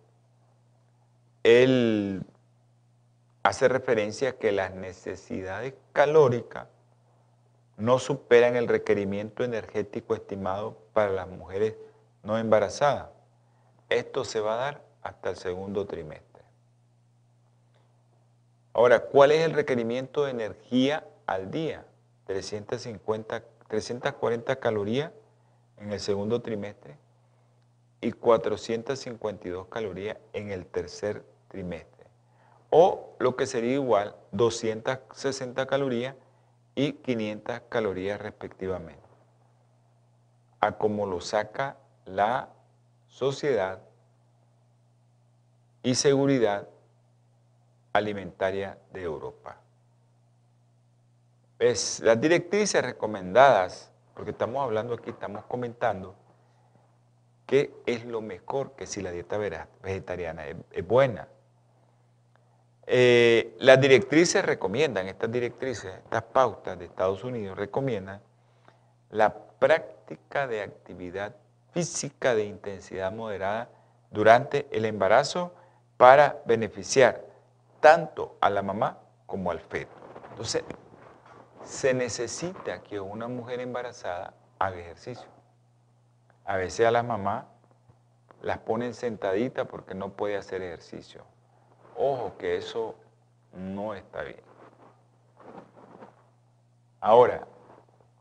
hace 3.43 3.67
referencia 3.67 4.29
a 4.29 4.33
que 4.33 4.53
las 4.53 4.73
necesidades 4.73 5.73
calóricas 5.91 6.67
no 7.75 7.99
superan 7.99 8.55
el 8.55 8.69
requerimiento 8.69 9.43
energético 9.43 10.15
estimado 10.15 10.77
para 10.93 11.11
las 11.11 11.27
mujeres 11.27 11.75
no 12.23 12.37
embarazadas. 12.37 13.09
Esto 13.89 14.23
se 14.23 14.39
va 14.39 14.53
a 14.53 14.57
dar 14.57 14.81
hasta 15.01 15.31
el 15.31 15.35
segundo 15.35 15.85
trimestre. 15.85 16.32
Ahora, 18.73 19.01
¿cuál 19.01 19.31
es 19.31 19.45
el 19.45 19.53
requerimiento 19.53 20.25
de 20.25 20.31
energía 20.31 21.05
al 21.27 21.51
día? 21.51 21.85
350, 22.25 23.43
340 23.67 24.55
calorías 24.55 25.11
en 25.77 25.91
el 25.91 25.99
segundo 25.99 26.41
trimestre 26.41 26.97
y 28.01 28.11
452 28.11 29.67
calorías 29.67 30.17
en 30.33 30.51
el 30.51 30.65
tercer 30.65 31.23
trimestre. 31.49 32.07
O 32.71 33.15
lo 33.19 33.35
que 33.35 33.45
sería 33.45 33.73
igual, 33.73 34.15
260 34.31 35.67
calorías 35.67 36.15
y 36.73 36.93
500 36.93 37.61
calorías 37.69 38.19
respectivamente. 38.19 39.03
A 40.59 40.79
como 40.79 41.05
lo 41.05 41.21
saca 41.21 41.77
la 42.05 42.49
sociedad 43.07 43.83
y 45.83 45.93
seguridad 45.93 46.67
alimentaria 47.93 48.77
de 48.91 49.03
Europa. 49.03 49.57
Es, 51.59 51.99
las 51.99 52.19
directrices 52.19 52.83
recomendadas, 52.83 53.91
porque 54.15 54.31
estamos 54.31 54.63
hablando 54.63 54.95
aquí, 54.95 55.11
estamos 55.11 55.45
comentando, 55.45 56.15
qué 57.45 57.71
es 57.85 58.03
lo 58.05 58.21
mejor 58.21 58.71
que 58.71 58.87
si 58.87 59.01
la 59.01 59.11
dieta 59.11 59.37
vegetariana 59.37 60.47
es, 60.47 60.87
buena. 60.87 61.27
Eh, 62.87 63.55
las 63.59 63.79
directrices 63.79 64.43
recomiendan, 64.43 65.07
estas 65.07 65.31
directrices, 65.31 65.93
estas 66.03 66.23
pautas 66.23 66.77
de 66.79 66.85
Estados 66.85 67.23
Unidos 67.23 67.57
recomiendan 67.57 68.21
la 69.11 69.33
práctica 69.33 70.47
de 70.47 70.63
actividad 70.63 71.35
física 71.71 72.33
de 72.33 72.45
intensidad 72.45 73.11
moderada 73.11 73.69
durante 74.11 74.67
el 74.71 74.85
embarazo 74.85 75.53
para 75.97 76.41
beneficiar 76.45 77.32
tanto 77.83 78.37
a 78.39 78.49
la 78.49 78.61
mamá 78.61 78.97
como 79.25 79.51
al 79.51 79.59
feto. 79.59 79.91
Entonces, 80.29 80.63
se 81.65 81.93
necesita 81.93 82.81
que 82.81 83.01
una 83.01 83.27
mujer 83.27 83.59
embarazada 83.59 84.33
haga 84.57 84.79
ejercicio. 84.79 85.27
A 86.45 86.55
veces 86.55 86.85
a 86.87 86.91
las 86.91 87.03
mamás 87.03 87.43
las 88.41 88.59
ponen 88.59 88.93
sentaditas 88.93 89.67
porque 89.67 89.95
no 89.95 90.13
puede 90.13 90.37
hacer 90.37 90.61
ejercicio. 90.61 91.25
Ojo 91.97 92.37
que 92.37 92.55
eso 92.55 92.95
no 93.51 93.93
está 93.93 94.21
bien. 94.21 94.41
Ahora, 97.01 97.45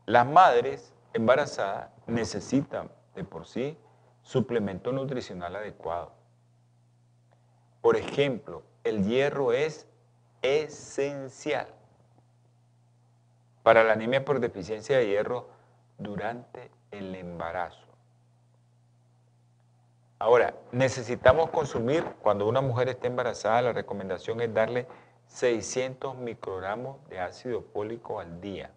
las 0.05 0.27
madres 0.27 0.91
embarazadas 1.13 1.89
necesitan 2.05 2.91
de 3.15 3.23
por 3.23 3.45
sí 3.45 3.77
suplemento 4.23 4.91
nutricional 4.91 5.55
adecuado. 5.55 6.11
Por 7.81 7.95
ejemplo, 7.95 8.63
el 8.83 9.05
hierro 9.05 9.53
es 9.53 9.87
esencial 10.41 11.67
para 13.63 13.83
la 13.83 13.93
anemia 13.93 14.25
por 14.25 14.39
deficiencia 14.39 14.97
de 14.97 15.07
hierro 15.07 15.47
durante 15.97 16.69
el 16.91 17.15
embarazo. 17.15 17.87
Ahora, 20.19 20.53
necesitamos 20.71 21.49
consumir, 21.49 22.03
cuando 22.21 22.47
una 22.47 22.61
mujer 22.61 22.89
está 22.89 23.07
embarazada, 23.07 23.61
la 23.61 23.73
recomendación 23.73 24.41
es 24.41 24.53
darle 24.53 24.87
600 25.27 26.15
microgramos 26.15 27.05
de 27.09 27.19
ácido 27.19 27.61
fólico 27.61 28.19
al 28.19 28.39
día. 28.39 28.71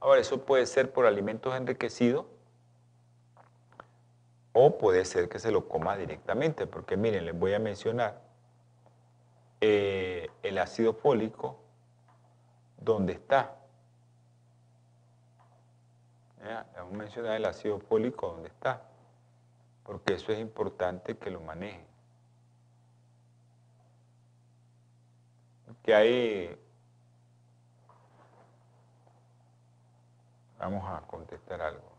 Ahora, 0.00 0.20
eso 0.20 0.44
puede 0.44 0.66
ser 0.66 0.92
por 0.92 1.06
alimentos 1.06 1.54
enriquecidos 1.54 2.26
O 4.58 4.78
puede 4.78 5.04
ser 5.04 5.28
que 5.28 5.38
se 5.38 5.50
lo 5.50 5.68
coma 5.68 5.98
directamente, 5.98 6.66
porque 6.66 6.96
miren, 6.96 7.26
les 7.26 7.38
voy 7.38 7.52
a 7.52 7.58
mencionar 7.58 8.22
eh, 9.60 10.30
el 10.42 10.56
ácido 10.56 10.94
fólico, 10.94 11.58
¿dónde 12.78 13.12
está? 13.12 13.54
Vamos 16.74 16.94
a 16.94 16.96
mencionar 16.96 17.36
el 17.36 17.44
ácido 17.44 17.80
fólico, 17.80 18.28
¿dónde 18.28 18.48
está? 18.48 18.80
Porque 19.84 20.14
eso 20.14 20.32
es 20.32 20.38
importante 20.38 21.18
que 21.18 21.30
lo 21.30 21.42
maneje. 21.42 21.84
Que 25.82 25.94
hay... 25.94 26.58
Vamos 30.58 30.82
a 30.88 31.06
contestar 31.06 31.60
algo. 31.60 31.95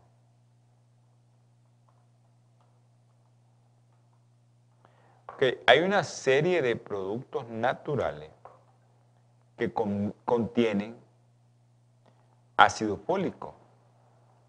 Hay 5.66 5.80
una 5.80 6.02
serie 6.02 6.62
de 6.62 6.74
productos 6.74 7.48
naturales 7.48 8.30
que 9.56 9.72
contienen 9.72 10.96
ácido 12.56 12.96
fólico. 12.96 13.54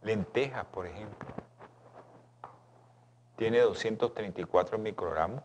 Lentejas, 0.02 0.66
por 0.66 0.88
ejemplo, 0.88 1.28
tiene 3.36 3.60
234 3.60 4.78
microgramos. 4.78 5.44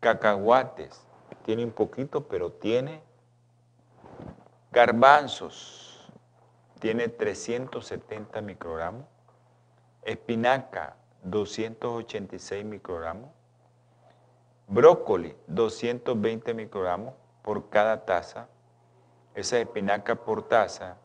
Cacahuates, 0.00 1.06
tiene 1.44 1.64
un 1.64 1.70
poquito, 1.70 2.26
pero 2.26 2.50
tiene. 2.50 3.02
Garbanzos, 4.72 6.10
tiene 6.80 7.08
370 7.08 8.40
microgramos. 8.40 9.04
Espinaca, 10.02 10.96
286 11.22 12.64
microgramos. 12.64 13.30
Brócoli, 14.72 15.36
220 15.48 16.54
microgramos 16.54 17.12
por 17.42 17.68
cada 17.68 18.06
taza. 18.06 18.48
Esa 19.34 19.58
espinaca 19.58 20.14
por 20.14 20.48
taza. 20.48 20.96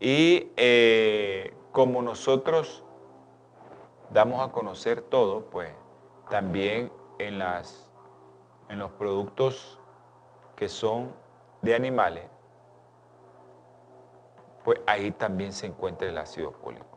Y 0.00 0.52
eh, 0.56 1.54
como 1.70 2.00
nosotros 2.00 2.82
damos 4.10 4.40
a 4.40 4.52
conocer 4.52 5.02
todo, 5.02 5.50
pues 5.50 5.70
también 6.30 6.90
en, 7.18 7.38
las, 7.38 7.90
en 8.70 8.78
los 8.78 8.90
productos 8.92 9.78
que 10.56 10.70
son 10.70 11.12
de 11.60 11.74
animales, 11.74 12.24
pues 14.64 14.80
ahí 14.86 15.10
también 15.10 15.52
se 15.52 15.66
encuentra 15.66 16.08
el 16.08 16.16
ácido 16.16 16.52
fólico. 16.52 16.95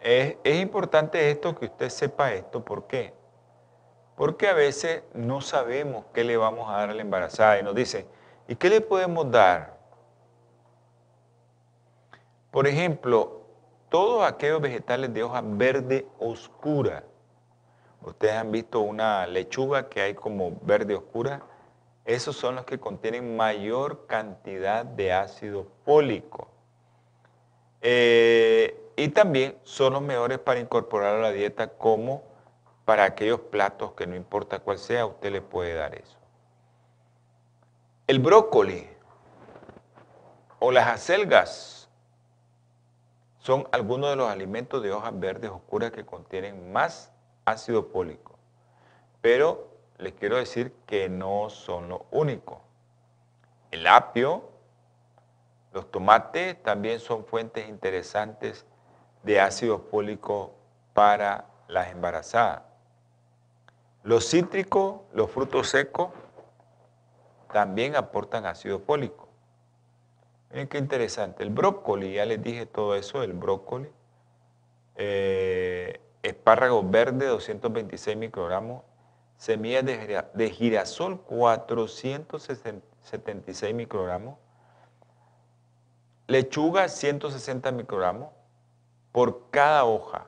Es, 0.00 0.36
importante 0.44 1.30
esto, 1.30 1.54
que 1.54 1.66
usted 1.66 1.88
sepa 1.88 2.32
esto, 2.32 2.64
¿por 2.64 2.86
qué? 2.86 3.12
Porque 4.16 4.48
a 4.48 4.54
veces 4.54 5.02
no 5.14 5.40
sabemos 5.40 6.06
qué 6.12 6.24
le 6.24 6.36
vamos 6.36 6.68
a 6.68 6.78
dar 6.78 6.90
a 6.90 6.94
la 6.94 7.02
embarazada 7.02 7.58
y 7.58 7.62
nos 7.62 7.74
dice, 7.74 8.06
¿y 8.46 8.56
qué 8.56 8.68
le 8.68 8.80
podemos 8.80 9.30
dar? 9.30 9.76
Por 12.50 12.66
ejemplo, 12.66 13.42
todos 13.88 14.24
aquellos 14.24 14.60
vegetales 14.60 15.12
de 15.12 15.22
hoja 15.22 15.42
verde 15.44 16.06
oscura. 16.18 17.04
Ustedes 18.02 18.34
han 18.34 18.50
visto 18.52 18.80
una 18.80 19.26
lechuga 19.26 19.88
que 19.88 20.00
hay 20.00 20.14
como 20.14 20.58
verde 20.62 20.94
oscura. 20.94 21.42
Esos 22.04 22.36
son 22.36 22.56
los 22.56 22.64
que 22.64 22.78
contienen 22.78 23.36
mayor 23.36 24.06
cantidad 24.06 24.84
de 24.84 25.12
ácido 25.12 25.66
fólico. 25.84 26.48
Eh, 27.80 28.87
y 28.98 29.10
también 29.10 29.56
son 29.62 29.92
los 29.92 30.02
mejores 30.02 30.40
para 30.40 30.58
incorporar 30.58 31.14
a 31.14 31.20
la 31.20 31.30
dieta 31.30 31.68
como 31.68 32.24
para 32.84 33.04
aquellos 33.04 33.38
platos 33.38 33.92
que 33.92 34.08
no 34.08 34.16
importa 34.16 34.58
cuál 34.58 34.76
sea, 34.76 35.06
usted 35.06 35.30
le 35.30 35.40
puede 35.40 35.74
dar 35.74 35.94
eso. 35.94 36.18
El 38.08 38.18
brócoli 38.18 38.88
o 40.58 40.72
las 40.72 40.88
acelgas 40.88 41.88
son 43.38 43.68
algunos 43.70 44.10
de 44.10 44.16
los 44.16 44.28
alimentos 44.28 44.82
de 44.82 44.90
hojas 44.90 45.16
verdes 45.16 45.52
oscuras 45.52 45.92
que 45.92 46.04
contienen 46.04 46.72
más 46.72 47.12
ácido 47.44 47.84
fólico. 47.84 48.36
Pero 49.20 49.68
les 49.98 50.14
quiero 50.14 50.38
decir 50.38 50.74
que 50.86 51.08
no 51.08 51.50
son 51.50 51.88
lo 51.88 52.06
único. 52.10 52.62
El 53.70 53.86
apio, 53.86 54.48
los 55.72 55.88
tomates 55.88 56.60
también 56.64 56.98
son 56.98 57.24
fuentes 57.24 57.68
interesantes 57.68 58.66
de 59.22 59.40
ácido 59.40 59.78
fólico 59.78 60.54
para 60.94 61.46
las 61.68 61.92
embarazadas. 61.92 62.62
Los 64.02 64.28
cítricos, 64.30 65.02
los 65.12 65.30
frutos 65.30 65.68
secos, 65.68 66.08
también 67.52 67.94
aportan 67.96 68.46
ácido 68.46 68.78
fólico. 68.80 69.28
Miren 70.50 70.68
qué 70.68 70.78
interesante. 70.78 71.42
El 71.42 71.50
brócoli, 71.50 72.14
ya 72.14 72.24
les 72.24 72.42
dije 72.42 72.64
todo 72.66 72.94
eso, 72.94 73.22
el 73.22 73.34
brócoli. 73.34 73.90
Eh, 74.96 76.00
espárragos 76.22 76.90
verdes, 76.90 77.28
226 77.28 78.16
microgramos. 78.16 78.82
Semillas 79.36 79.84
de, 79.84 80.24
de 80.32 80.50
girasol, 80.50 81.20
476 81.20 83.74
microgramos. 83.74 84.38
Lechuga, 86.26 86.88
160 86.88 87.70
microgramos 87.72 88.37
por 89.18 89.50
cada 89.50 89.84
hoja. 89.84 90.26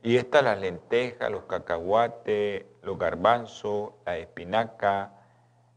Y 0.00 0.16
estas 0.16 0.44
las 0.44 0.60
lentejas, 0.60 1.28
los 1.28 1.42
cacahuates, 1.46 2.64
los 2.82 2.96
garbanzos, 2.96 3.90
la 4.04 4.16
espinaca, 4.18 5.10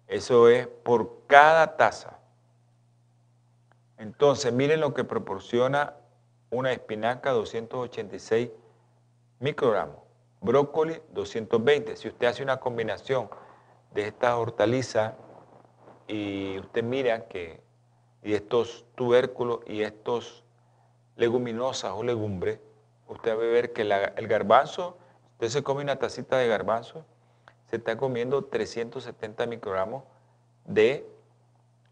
eso 0.08 0.47
es 0.47 0.67
por 0.67 1.25
cada 1.25 1.75
taza. 1.75 2.19
Entonces, 3.97 4.53
miren 4.53 4.82
lo 4.82 4.93
que 4.93 5.03
proporciona 5.03 5.95
una 6.51 6.71
espinaca 6.71 7.32
286 7.32 8.51
microgramos, 9.39 9.97
brócoli 10.39 11.01
220. 11.13 11.95
Si 11.95 12.10
usted 12.10 12.27
hace 12.27 12.43
una 12.43 12.58
combinación 12.58 13.27
de 13.95 14.05
estas 14.05 14.36
hortalizas 14.36 15.15
y 16.08 16.60
usted 16.60 16.84
mira 16.84 17.27
que 17.27 17.60
y 18.21 18.36
estos 18.36 18.86
tubérculos 18.93 19.62
y 19.65 19.82
estos 19.82 20.43
leguminosas 21.19 21.91
o 21.91 22.01
legumbres, 22.01 22.60
usted 23.08 23.38
va 23.38 23.43
a 23.43 23.47
ver 23.47 23.73
que 23.73 23.82
el 23.82 24.27
garbanzo, 24.27 24.97
usted 25.34 25.49
se 25.49 25.63
come 25.63 25.84
una 25.84 25.97
tacita 25.97 26.38
de 26.38 26.47
garbanzo, 26.47 27.05
se 27.69 27.75
está 27.75 27.97
comiendo 27.97 28.45
370 28.45 29.45
microgramos 29.45 30.03
de 30.65 31.05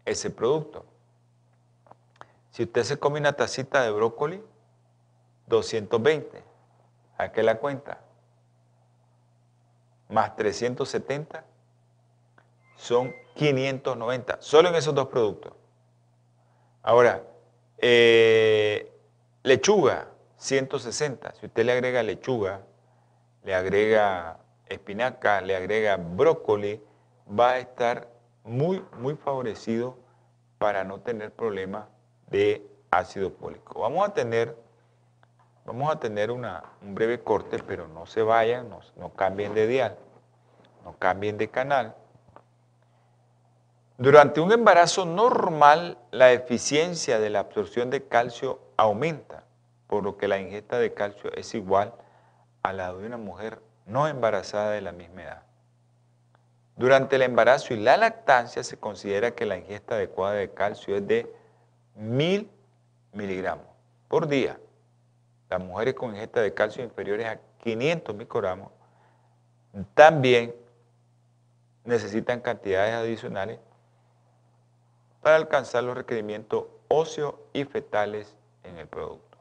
ese 0.06 0.30
producto. 0.30 0.84
Si 2.50 2.64
usted 2.64 2.82
se 2.84 2.98
come 2.98 3.20
una 3.20 3.34
tacita 3.34 3.82
de 3.82 3.90
brócoli, 3.90 4.42
220. 5.46 6.42
¿A 7.18 7.30
qué 7.30 7.42
la 7.42 7.58
cuenta? 7.58 8.00
Más 10.08 10.34
370 10.36 11.44
son 12.76 13.14
590, 13.34 14.38
solo 14.40 14.70
en 14.70 14.74
esos 14.76 14.94
dos 14.94 15.08
productos. 15.08 15.52
Ahora, 16.82 17.22
eh, 17.76 18.97
Lechuga, 19.48 20.08
160. 20.36 21.32
Si 21.32 21.46
usted 21.46 21.64
le 21.64 21.72
agrega 21.72 22.02
lechuga, 22.02 22.60
le 23.44 23.54
agrega 23.54 24.38
espinaca, 24.66 25.40
le 25.40 25.56
agrega 25.56 25.96
brócoli, 25.96 26.82
va 27.26 27.52
a 27.52 27.58
estar 27.58 28.08
muy, 28.44 28.84
muy 28.98 29.16
favorecido 29.16 29.96
para 30.58 30.84
no 30.84 31.00
tener 31.00 31.32
problemas 31.32 31.86
de 32.28 32.62
ácido 32.90 33.30
fólico. 33.30 33.80
Vamos 33.80 34.06
a 34.06 34.12
tener, 34.12 34.54
vamos 35.64 35.90
a 35.90 35.98
tener 35.98 36.30
un 36.30 36.46
breve 36.82 37.20
corte, 37.20 37.58
pero 37.66 37.88
no 37.88 38.04
se 38.04 38.20
vayan, 38.20 38.68
no, 38.68 38.80
no 38.96 39.14
cambien 39.14 39.54
de 39.54 39.66
dial, 39.66 39.96
no 40.84 40.92
cambien 40.98 41.38
de 41.38 41.48
canal. 41.48 41.94
Durante 43.96 44.42
un 44.42 44.52
embarazo 44.52 45.06
normal, 45.06 45.96
la 46.10 46.32
eficiencia 46.32 47.18
de 47.18 47.30
la 47.30 47.40
absorción 47.40 47.88
de 47.88 48.06
calcio 48.06 48.67
aumenta, 48.78 49.44
por 49.88 50.04
lo 50.04 50.16
que 50.16 50.28
la 50.28 50.38
ingesta 50.38 50.78
de 50.78 50.94
calcio 50.94 51.30
es 51.34 51.54
igual 51.54 51.92
a 52.62 52.72
la 52.72 52.94
de 52.94 53.06
una 53.06 53.18
mujer 53.18 53.60
no 53.84 54.08
embarazada 54.08 54.70
de 54.70 54.80
la 54.80 54.92
misma 54.92 55.24
edad. 55.24 55.42
Durante 56.76 57.16
el 57.16 57.22
embarazo 57.22 57.74
y 57.74 57.78
la 57.78 57.96
lactancia 57.96 58.62
se 58.62 58.78
considera 58.78 59.32
que 59.32 59.46
la 59.46 59.58
ingesta 59.58 59.96
adecuada 59.96 60.34
de 60.34 60.54
calcio 60.54 60.96
es 60.96 61.06
de 61.06 61.30
1000 61.96 62.48
miligramos 63.12 63.66
por 64.06 64.28
día. 64.28 64.60
Las 65.50 65.60
mujeres 65.60 65.94
con 65.94 66.14
ingesta 66.14 66.40
de 66.40 66.54
calcio 66.54 66.84
inferiores 66.84 67.26
a 67.26 67.40
500 67.64 68.14
microgramos 68.14 68.70
también 69.94 70.54
necesitan 71.84 72.40
cantidades 72.40 72.94
adicionales 72.94 73.58
para 75.20 75.34
alcanzar 75.34 75.82
los 75.82 75.96
requerimientos 75.96 76.66
óseos 76.86 77.34
y 77.52 77.64
fetales 77.64 78.37
en 78.68 78.78
el 78.78 78.86
producto. 78.86 79.38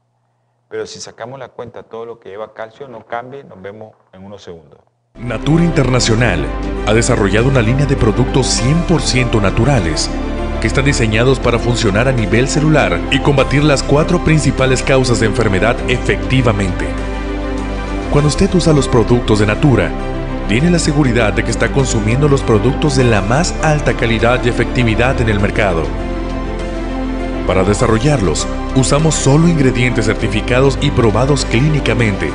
Pero 0.70 0.86
si 0.86 1.00
sacamos 1.00 1.40
la 1.40 1.50
cuenta 1.50 1.84
todo 1.84 2.06
lo 2.06 2.20
que 2.20 2.30
lleva 2.30 2.54
calcio, 2.54 2.88
no 2.88 3.06
cambie, 3.06 3.44
nos 3.44 3.62
vemos 3.62 3.96
en 4.13 4.26
unos 4.26 4.44
segundos. 4.44 4.80
Natura 5.16 5.63
Internacional 5.63 6.46
ha 6.86 6.94
desarrollado 6.94 7.48
una 7.48 7.62
línea 7.62 7.86
de 7.86 7.96
productos 7.96 8.62
100% 8.62 9.42
naturales 9.42 10.10
que 10.62 10.68
están 10.68 10.86
diseñados 10.86 11.40
para 11.40 11.60
funcionar 11.60 12.08
a 12.08 12.12
nivel 12.12 12.48
celular 12.48 13.00
y 13.12 13.20
combatir 13.20 13.63
las 13.63 13.82
cuatro 13.82 14.24
principales 14.24 14.84
causas 14.84 15.20
de 15.20 15.28
enfermedad 15.28 15.76
efectivamente. 15.90 16.86
Cuando 18.12 18.30
usted 18.30 18.54
usa 18.54 18.74
los 18.74 18.88
productos 18.88 19.40
de 19.40 19.46
Natura, 19.46 19.92
tiene 20.48 20.72
la 20.72 20.80
seguridad 20.80 21.34
de 21.34 21.44
que 21.44 21.52
está 21.52 21.72
consumiendo 21.72 22.28
los 22.28 22.42
productos 22.42 22.96
de 22.96 23.04
la 23.04 23.22
más 23.22 23.54
alta 23.63 23.96
calidad 23.96 24.44
y 24.44 24.50
efectividad 24.50 25.20
en 25.20 25.30
el 25.30 25.40
mercado. 25.40 25.84
Para 27.48 27.64
desarrollarlos, 27.64 28.46
usamos 28.76 29.16
solo 29.16 29.48
ingredientes 29.48 30.08
certificados 30.08 30.78
y 30.82 30.92
probados 30.92 31.46
clínicamente, 31.46 32.30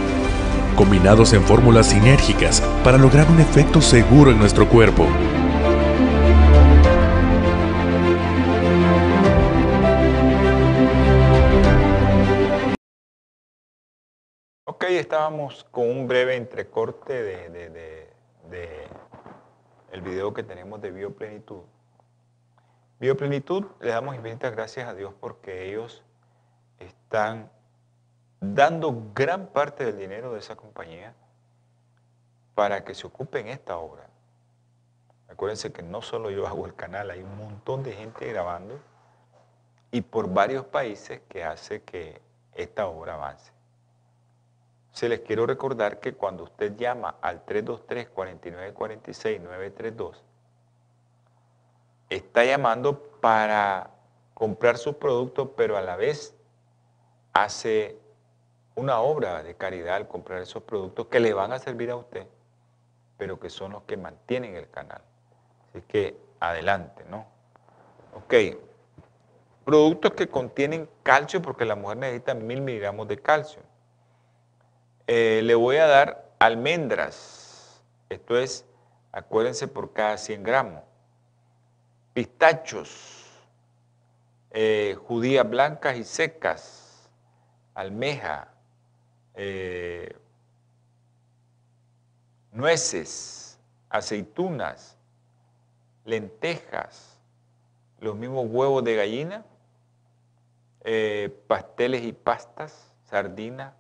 combinados 0.75 1.35
en 1.35 1.43
fórmulas 1.43 1.91
sinérgicas 1.91 2.63
para 2.83 2.97
lograr 2.97 3.31
un 3.31 3.39
efecto 3.39 3.83
seguro 3.83 4.31
en 4.31 4.39
nuestro 4.39 4.67
cuerpo. 4.67 5.07
Ok, 14.65 14.85
estábamos 14.85 15.67
con 15.71 15.91
un 15.91 16.09
breve 16.09 16.37
entrecorte 16.37 17.23
de, 17.23 18.09
el 19.93 20.01
video 20.01 20.33
que 20.33 20.43
tenemos 20.43 20.81
de 20.81 20.91
Bioplenitud. 20.91 21.61
Bioplenitud, 23.03 23.67
le 23.81 23.91
damos 23.91 24.15
infinitas 24.15 24.53
gracias 24.53 24.89
a 24.89 24.95
Dios 24.95 25.13
porque 25.19 25.69
ellos 25.69 26.05
están 26.79 27.51
dando 28.41 29.11
gran 29.13 29.49
parte 29.49 29.85
del 29.85 29.99
dinero 29.99 30.33
de 30.33 30.39
esa 30.39 30.55
compañía 30.55 31.13
para 32.55 32.85
que 32.85 32.95
se 32.95 33.05
ocupe 33.05 33.41
en 33.41 33.49
esta 33.49 33.77
obra. 33.77 34.07
Acuérdense 35.29 35.73
que 35.73 35.83
no 35.83 36.01
solo 36.01 36.31
yo 36.31 36.47
hago 36.47 36.65
el 36.65 36.77
canal, 36.77 37.11
hay 37.11 37.25
un 37.25 37.37
montón 37.37 37.83
de 37.83 37.91
gente 37.91 38.25
grabando 38.29 38.79
y 39.91 40.03
por 40.03 40.33
varios 40.33 40.65
países 40.67 41.23
que 41.29 41.43
hace 41.43 41.83
que 41.83 42.21
esta 42.55 42.87
obra 42.87 43.15
avance. 43.15 43.51
Se 44.93 45.09
les 45.09 45.23
quiero 45.23 45.45
recordar 45.45 45.99
que 45.99 46.15
cuando 46.15 46.45
usted 46.45 46.77
llama 46.77 47.17
al 47.21 47.45
323-4946-932, 47.47 50.23
está 52.17 52.45
llamando 52.45 53.03
para 53.21 53.91
comprar 54.35 54.77
sus 54.79 54.97
productos, 54.97 55.51
pero 55.57 55.77
a 55.77 55.81
la 55.83 55.97
vez 55.97 56.35
hace 57.33 57.99
una 58.75 59.01
obra 59.01 59.43
de 59.43 59.55
caridad 59.55 59.97
al 59.97 60.09
comprar 60.09 60.41
esos 60.41 60.63
productos 60.63 61.07
que 61.07 61.21
le 61.21 61.35
van 61.35 61.53
a 61.53 61.59
servir 61.59 61.91
a 61.91 61.97
usted, 61.97 62.27
pero 63.19 63.39
que 63.39 63.51
son 63.51 63.73
los 63.73 63.83
que 63.85 63.97
mantienen 63.97 64.57
el 64.57 64.69
canal. 64.71 65.03
Así 65.69 65.83
que 65.83 66.17
adelante, 66.41 67.05
¿no? 67.09 67.27
Ok. 68.15 68.35
Productos 69.65 70.13
que 70.13 70.29
contienen 70.29 70.89
calcio, 71.03 71.41
porque 71.41 71.65
la 71.65 71.77
mujer 71.77 71.99
necesita 71.99 72.35
mil 72.35 72.61
miligramos 72.63 73.07
de 73.07 73.19
calcio. 73.19 73.63
Eh, 75.07 75.41
le 75.45 75.55
voy 75.55 75.77
a 75.77 75.87
dar 75.87 76.33
almendras. 76.39 77.83
Esto 78.09 78.37
es, 78.37 78.65
acuérdense, 79.13 79.69
por 79.69 79.93
cada 79.93 80.19
100 80.19 80.43
gramos. 80.43 80.83
Pistachos, 82.15 83.27
eh, 84.51 84.99
judías 85.07 85.49
blancas 85.49 85.97
y 85.97 86.05
secas, 86.05 87.09
almeja, 87.75 88.53
eh, 89.35 90.15
nueces, 92.51 93.59
aceitunas, 93.89 94.99
lentejas, 96.05 97.19
los 97.99 98.15
mismos 98.15 98.47
huevos 98.51 98.85
de 98.85 98.97
gallina, 98.97 99.47
pasteles 101.47 102.03
y 102.03 102.13
pastas, 102.13 102.93
sardinas, 103.05 103.73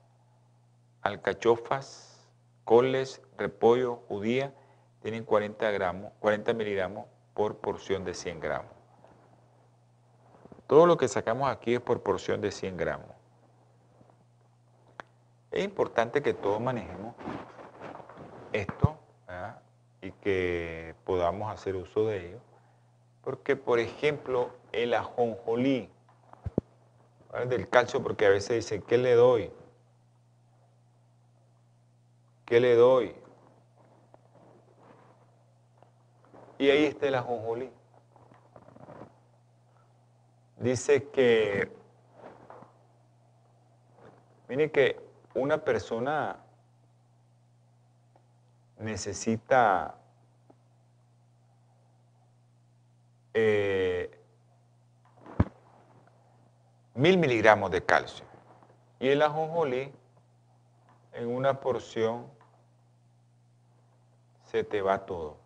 alcachofas, 1.02 2.30
coles, 2.64 3.20
repollo, 3.36 3.96
judía, 4.08 4.54
tienen 5.02 5.24
40 5.24 5.70
gramos, 5.72 6.12
40 6.20 6.54
miligramos 6.54 7.11
por 7.34 7.56
porción 7.56 8.04
de 8.04 8.14
100 8.14 8.40
gramos. 8.40 8.72
Todo 10.66 10.86
lo 10.86 10.96
que 10.96 11.08
sacamos 11.08 11.50
aquí 11.50 11.74
es 11.74 11.80
por 11.80 12.02
porción 12.02 12.40
de 12.40 12.50
100 12.50 12.76
gramos. 12.76 13.10
Es 15.50 15.64
importante 15.64 16.22
que 16.22 16.32
todos 16.32 16.60
manejemos 16.60 17.14
esto 18.52 18.96
y 20.00 20.10
que 20.12 20.94
podamos 21.04 21.52
hacer 21.52 21.76
uso 21.76 22.06
de 22.06 22.28
ello. 22.28 22.38
Porque, 23.22 23.54
por 23.54 23.78
ejemplo, 23.78 24.50
el 24.72 24.94
ajonjolí, 24.94 25.90
del 27.48 27.68
calcio, 27.68 28.02
porque 28.02 28.26
a 28.26 28.30
veces 28.30 28.56
dicen, 28.56 28.82
¿qué 28.82 28.98
le 28.98 29.14
doy? 29.14 29.50
¿Qué 32.44 32.60
le 32.60 32.74
doy? 32.74 33.14
Y 36.62 36.70
ahí 36.70 36.84
está 36.84 37.08
el 37.08 37.16
ajonjolí. 37.16 37.72
Dice 40.58 41.08
que, 41.08 41.72
mire 44.46 44.70
que 44.70 45.00
una 45.34 45.58
persona 45.58 46.38
necesita 48.78 49.96
eh, 53.34 54.16
mil 56.94 57.18
miligramos 57.18 57.72
de 57.72 57.84
calcio. 57.84 58.24
Y 59.00 59.08
el 59.08 59.22
ajonjolí 59.22 59.92
en 61.12 61.26
una 61.26 61.58
porción 61.58 62.30
se 64.44 64.62
te 64.62 64.80
va 64.80 65.04
todo. 65.04 65.41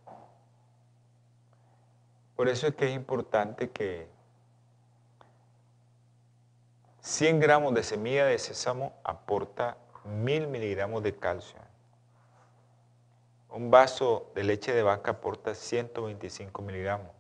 Por 2.36 2.48
eso 2.50 2.66
es 2.66 2.74
que 2.74 2.86
es 2.86 2.94
importante 2.94 3.70
que 3.70 4.08
100 7.00 7.40
gramos 7.40 7.72
de 7.74 7.82
semilla 7.82 8.26
de 8.26 8.38
sésamo 8.38 8.92
aporta 9.04 9.78
1000 10.04 10.46
miligramos 10.48 11.02
de 11.02 11.16
calcio. 11.16 11.58
Un 13.48 13.70
vaso 13.70 14.30
de 14.34 14.44
leche 14.44 14.74
de 14.74 14.82
vaca 14.82 15.12
aporta 15.12 15.54
125 15.54 16.60
miligramos. 16.62 17.10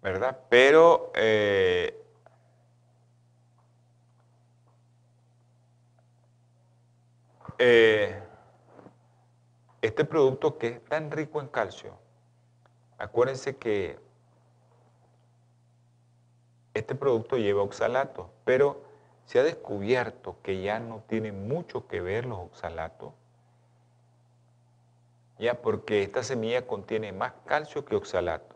¿Verdad? 0.00 0.40
Pero 0.48 1.12
eh, 1.14 2.02
eh, 7.58 8.22
este 9.82 10.04
producto 10.04 10.56
que 10.56 10.68
es 10.68 10.84
tan 10.84 11.10
rico 11.10 11.40
en 11.40 11.48
calcio, 11.48 12.01
acuérdense 13.02 13.56
que 13.56 13.98
este 16.72 16.94
producto 16.94 17.36
lleva 17.36 17.62
oxalatos, 17.62 18.28
pero 18.44 18.80
se 19.26 19.40
ha 19.40 19.42
descubierto 19.42 20.36
que 20.42 20.62
ya 20.62 20.78
no 20.78 21.02
tiene 21.08 21.32
mucho 21.32 21.88
que 21.88 22.00
ver 22.00 22.26
los 22.26 22.38
oxalatos, 22.38 23.12
ya 25.38 25.60
porque 25.60 26.04
esta 26.04 26.22
semilla 26.22 26.66
contiene 26.66 27.12
más 27.12 27.32
calcio 27.44 27.84
que 27.84 27.96
oxalato. 27.96 28.54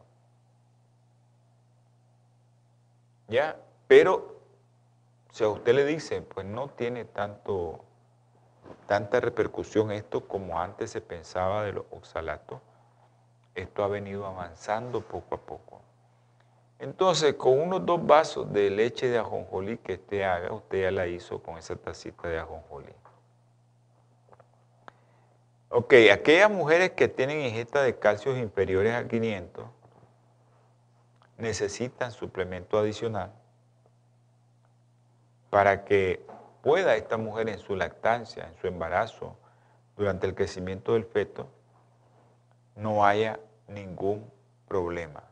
Ya, 3.26 3.56
pero 3.88 4.40
si 5.32 5.42
a 5.42 5.48
usted 5.48 5.74
le 5.74 5.84
dice, 5.84 6.22
pues 6.22 6.46
no 6.46 6.68
tiene 6.68 7.04
tanto 7.04 7.80
tanta 8.86 9.18
repercusión 9.18 9.90
esto 9.90 10.28
como 10.28 10.60
antes 10.60 10.92
se 10.92 11.00
pensaba 11.00 11.64
de 11.64 11.72
los 11.72 11.84
oxalatos. 11.90 12.60
Esto 13.56 13.82
ha 13.82 13.88
venido 13.88 14.26
avanzando 14.26 15.00
poco 15.00 15.34
a 15.34 15.38
poco. 15.38 15.80
Entonces, 16.78 17.34
con 17.34 17.58
unos 17.58 17.86
dos 17.86 18.06
vasos 18.06 18.52
de 18.52 18.68
leche 18.70 19.08
de 19.08 19.18
ajonjolí 19.18 19.78
que 19.78 19.94
usted 19.94 20.22
haga, 20.22 20.52
usted 20.52 20.82
ya 20.82 20.90
la 20.90 21.06
hizo 21.06 21.42
con 21.42 21.56
esa 21.56 21.74
tacita 21.74 22.28
de 22.28 22.38
ajonjolí. 22.38 22.92
Ok, 25.70 25.94
aquellas 26.12 26.50
mujeres 26.50 26.90
que 26.90 27.08
tienen 27.08 27.40
ingesta 27.40 27.82
de 27.82 27.98
calcios 27.98 28.36
inferiores 28.38 28.94
a 28.94 29.08
500 29.08 29.64
necesitan 31.38 32.12
suplemento 32.12 32.78
adicional 32.78 33.32
para 35.48 35.84
que 35.84 36.24
pueda 36.62 36.94
esta 36.96 37.16
mujer 37.16 37.48
en 37.48 37.58
su 37.58 37.74
lactancia, 37.74 38.46
en 38.48 38.56
su 38.56 38.66
embarazo, 38.66 39.36
durante 39.96 40.26
el 40.26 40.34
crecimiento 40.34 40.92
del 40.92 41.06
feto, 41.06 41.46
no 42.74 43.04
haya 43.04 43.40
ningún 43.68 44.30
problema. 44.68 45.24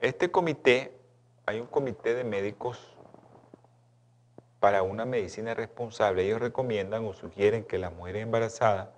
Este 0.00 0.30
comité 0.30 0.96
hay 1.46 1.60
un 1.60 1.66
comité 1.66 2.14
de 2.14 2.24
médicos 2.24 2.96
para 4.60 4.82
una 4.82 5.04
medicina 5.04 5.54
responsable. 5.54 6.24
Ellos 6.24 6.40
recomiendan 6.40 7.04
o 7.04 7.12
sugieren 7.12 7.64
que 7.64 7.78
las 7.78 7.92
mujeres 7.92 8.22
embarazadas 8.22 8.88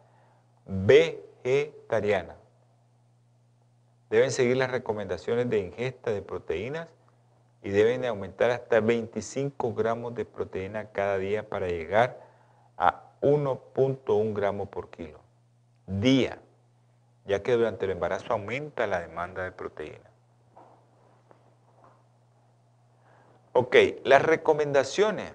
vegetarianas 0.67 2.37
deben 4.11 4.31
seguir 4.31 4.57
las 4.57 4.71
recomendaciones 4.71 5.51
de 5.51 5.59
ingesta 5.59 6.13
de 6.13 6.23
proteínas 6.23 6.89
y 7.63 7.71
deben 7.71 8.05
aumentar 8.05 8.51
hasta 8.51 8.81
25 8.81 9.75
gramos 9.75 10.15
de 10.15 10.25
proteína 10.25 10.93
cada 10.93 11.19
día 11.19 11.49
para 11.49 11.67
llegar 11.67 12.21
a 12.77 13.11
1.1 13.21 14.35
gramos 14.35 14.69
por 14.69 14.91
kilo 14.91 15.27
día, 15.87 16.39
ya 17.27 17.43
que 17.43 17.53
durante 17.53 17.85
el 17.85 17.93
embarazo 17.93 18.33
aumenta 18.33 18.87
la 18.87 19.01
demanda 19.01 19.43
de 19.45 19.53
proteína. 19.53 20.11
Ok, 23.53 23.77
las 24.05 24.23
recomendaciones 24.23 25.33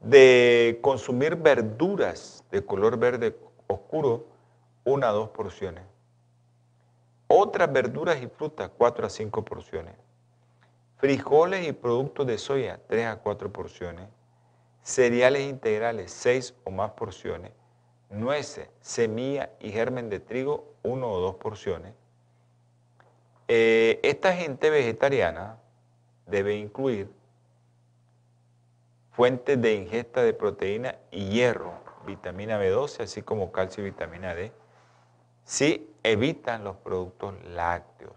de 0.00 0.78
consumir 0.82 1.36
verduras 1.36 2.44
de 2.50 2.64
color 2.64 2.96
verde 2.96 3.36
oscuro, 3.66 4.26
una 4.84 5.08
a 5.08 5.12
dos 5.12 5.30
porciones. 5.30 5.84
Otras 7.26 7.72
verduras 7.72 8.22
y 8.22 8.28
frutas, 8.28 8.70
cuatro 8.78 9.06
a 9.06 9.10
cinco 9.10 9.44
porciones. 9.44 9.94
Frijoles 10.98 11.66
y 11.66 11.72
productos 11.72 12.26
de 12.26 12.38
soya, 12.38 12.80
tres 12.86 13.06
a 13.06 13.16
cuatro 13.16 13.52
porciones. 13.52 14.08
Cereales 14.86 15.42
integrales, 15.42 16.12
seis 16.12 16.54
o 16.64 16.70
más 16.70 16.92
porciones. 16.92 17.50
Nueces, 18.08 18.68
semilla 18.80 19.50
y 19.58 19.72
germen 19.72 20.08
de 20.08 20.20
trigo, 20.20 20.72
uno 20.84 21.10
o 21.10 21.18
dos 21.18 21.34
porciones 21.34 21.92
eh, 23.48 24.00
esta 24.02 24.34
gente 24.34 24.70
vegetariana 24.70 25.58
debe 26.26 26.56
incluir 26.56 27.08
fuentes 29.12 29.60
de 29.62 29.74
ingesta 29.74 30.22
de 30.22 30.32
proteína 30.32 30.96
y 31.12 31.28
hierro, 31.28 31.74
vitamina 32.06 32.60
B12, 32.60 33.04
así 33.04 33.22
como 33.22 33.52
calcio 33.52 33.82
y 33.84 33.90
vitamina 33.90 34.34
D, 34.34 34.52
si 35.44 35.88
evitan 36.02 36.64
los 36.64 36.76
productos 36.76 37.34
lácteos. 37.44 38.14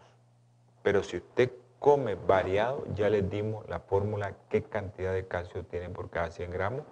Pero 0.82 1.04
si 1.04 1.18
usted 1.18 1.52
come 1.80 2.16
variado, 2.16 2.86
ya 2.94 3.10
les 3.10 3.30
dimos 3.30 3.68
la 3.70 3.80
fórmula, 3.80 4.36
qué 4.50 4.64
cantidad 4.64 5.14
de 5.14 5.28
calcio 5.28 5.66
tiene 5.66 5.90
por 5.90 6.10
cada 6.10 6.32
100 6.32 6.52
gramos. 6.52 6.84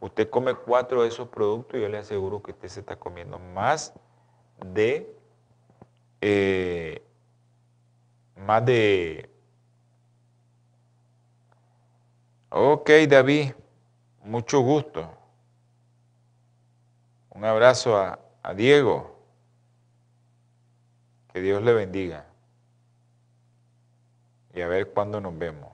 Usted 0.00 0.28
come 0.30 0.54
cuatro 0.54 1.02
de 1.02 1.08
esos 1.08 1.28
productos 1.28 1.80
yo 1.80 1.88
le 1.88 1.98
aseguro 1.98 2.42
que 2.42 2.50
usted 2.50 2.68
se 2.68 2.80
está 2.80 2.96
comiendo 2.96 3.38
más 3.38 3.94
de 4.64 5.14
eh, 6.24 7.02
más 8.36 8.64
de... 8.64 9.28
Ok, 12.50 12.90
David, 13.08 13.52
mucho 14.22 14.60
gusto. 14.60 15.10
Un 17.30 17.44
abrazo 17.44 17.96
a, 17.96 18.20
a 18.42 18.54
Diego. 18.54 19.16
Que 21.32 21.40
Dios 21.40 21.62
le 21.62 21.72
bendiga. 21.72 22.26
Y 24.54 24.60
a 24.60 24.68
ver 24.68 24.92
cuándo 24.92 25.20
nos 25.20 25.38
vemos. 25.38 25.70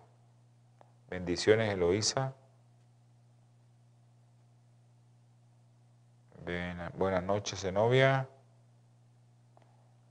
Bendiciones, 1.09 1.73
Eloísa. 1.73 2.35
Buenas 6.95 7.23
noches, 7.23 7.61
Zenobia. 7.61 8.29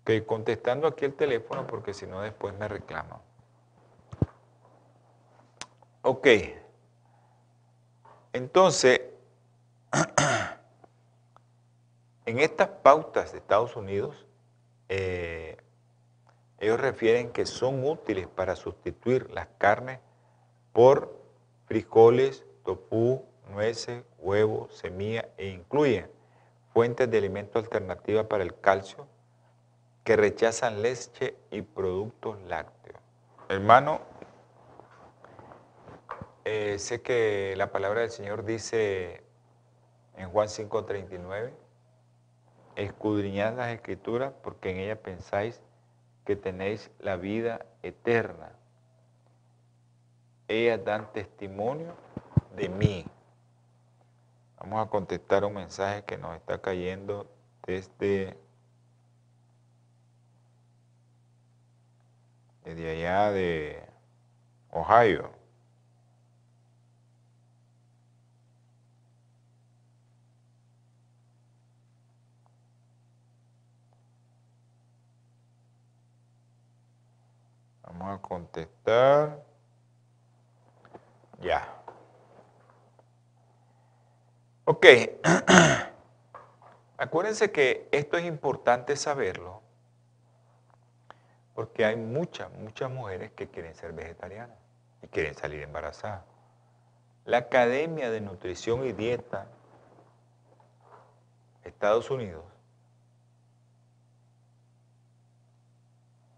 Ok, 0.01 0.25
contestando 0.25 0.87
aquí 0.87 1.03
el 1.03 1.15
teléfono 1.15 1.67
porque 1.67 1.93
si 1.93 2.05
no 2.05 2.21
después 2.21 2.57
me 2.57 2.67
reclama. 2.67 3.19
Ok. 6.03 6.27
Entonces, 8.33 9.01
en 12.25 12.39
estas 12.39 12.69
pautas 12.69 13.31
de 13.31 13.39
Estados 13.39 13.75
Unidos, 13.75 14.25
eh, 14.87 15.57
ellos 16.59 16.79
refieren 16.79 17.31
que 17.31 17.45
son 17.45 17.85
útiles 17.85 18.27
para 18.27 18.55
sustituir 18.55 19.29
las 19.31 19.47
carnes 19.57 19.99
por 20.73 21.15
frijoles, 21.65 22.45
tofu, 22.63 23.25
nueces, 23.49 24.03
huevos, 24.17 24.73
semillas 24.75 25.25
e 25.37 25.49
incluyen 25.49 26.09
fuentes 26.73 27.09
de 27.09 27.17
alimento 27.17 27.59
alternativa 27.59 28.27
para 28.27 28.43
el 28.43 28.59
calcio, 28.59 29.07
que 30.03 30.15
rechazan 30.15 30.81
leche 30.81 31.35
y 31.51 31.61
productos 31.61 32.41
lácteos. 32.43 32.99
Hermano, 33.49 34.01
eh, 36.45 36.79
sé 36.79 37.01
que 37.01 37.53
la 37.57 37.71
palabra 37.71 38.01
del 38.01 38.09
Señor 38.09 38.45
dice 38.45 39.23
en 40.15 40.29
Juan 40.29 40.49
5:39, 40.49 41.53
escudriñad 42.75 43.55
las 43.55 43.73
escrituras 43.73 44.33
porque 44.43 44.71
en 44.71 44.77
ellas 44.77 44.99
pensáis 44.99 45.61
que 46.27 46.35
tenéis 46.35 46.91
la 46.99 47.15
vida 47.15 47.65
eterna. 47.83 48.51
Ellas 50.49 50.83
dan 50.83 51.13
testimonio 51.13 51.95
de 52.53 52.67
mí. 52.67 53.05
Vamos 54.57 54.85
a 54.85 54.89
contestar 54.89 55.45
un 55.45 55.53
mensaje 55.53 56.03
que 56.03 56.17
nos 56.17 56.35
está 56.35 56.57
cayendo 56.57 57.31
desde 57.65 58.35
de 62.65 62.91
allá 62.91 63.31
de 63.31 63.81
Ohio. 64.71 65.36
Vamos 77.97 78.19
a 78.19 78.21
contestar. 78.21 79.43
Ya. 81.41 81.67
Ok. 84.65 84.85
Acuérdense 86.97 87.51
que 87.51 87.87
esto 87.91 88.17
es 88.17 88.25
importante 88.25 88.95
saberlo 88.95 89.61
porque 91.55 91.85
hay 91.85 91.95
muchas, 91.95 92.51
muchas 92.51 92.91
mujeres 92.91 93.31
que 93.31 93.47
quieren 93.47 93.73
ser 93.73 93.93
vegetarianas 93.93 94.57
y 95.01 95.07
quieren 95.07 95.33
salir 95.33 95.63
embarazadas. 95.63 96.23
La 97.25 97.37
Academia 97.37 98.11
de 98.11 98.21
Nutrición 98.21 98.85
y 98.85 98.91
Dieta 98.91 99.47
Estados 101.63 102.11
Unidos 102.11 102.43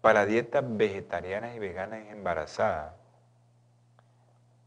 para 0.00 0.26
dietas 0.26 0.64
vegetarianas 0.66 1.54
y 1.54 1.58
veganas 1.58 2.06
embarazadas, 2.08 2.94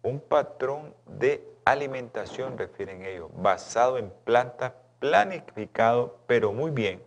un 0.01 0.19
patrón 0.19 0.93
de 1.07 1.47
alimentación, 1.65 2.57
refieren 2.57 3.05
ellos, 3.05 3.29
basado 3.35 3.97
en 3.97 4.11
plantas 4.23 4.73
planificado, 4.99 6.17
pero 6.27 6.53
muy 6.53 6.71
bien, 6.71 7.01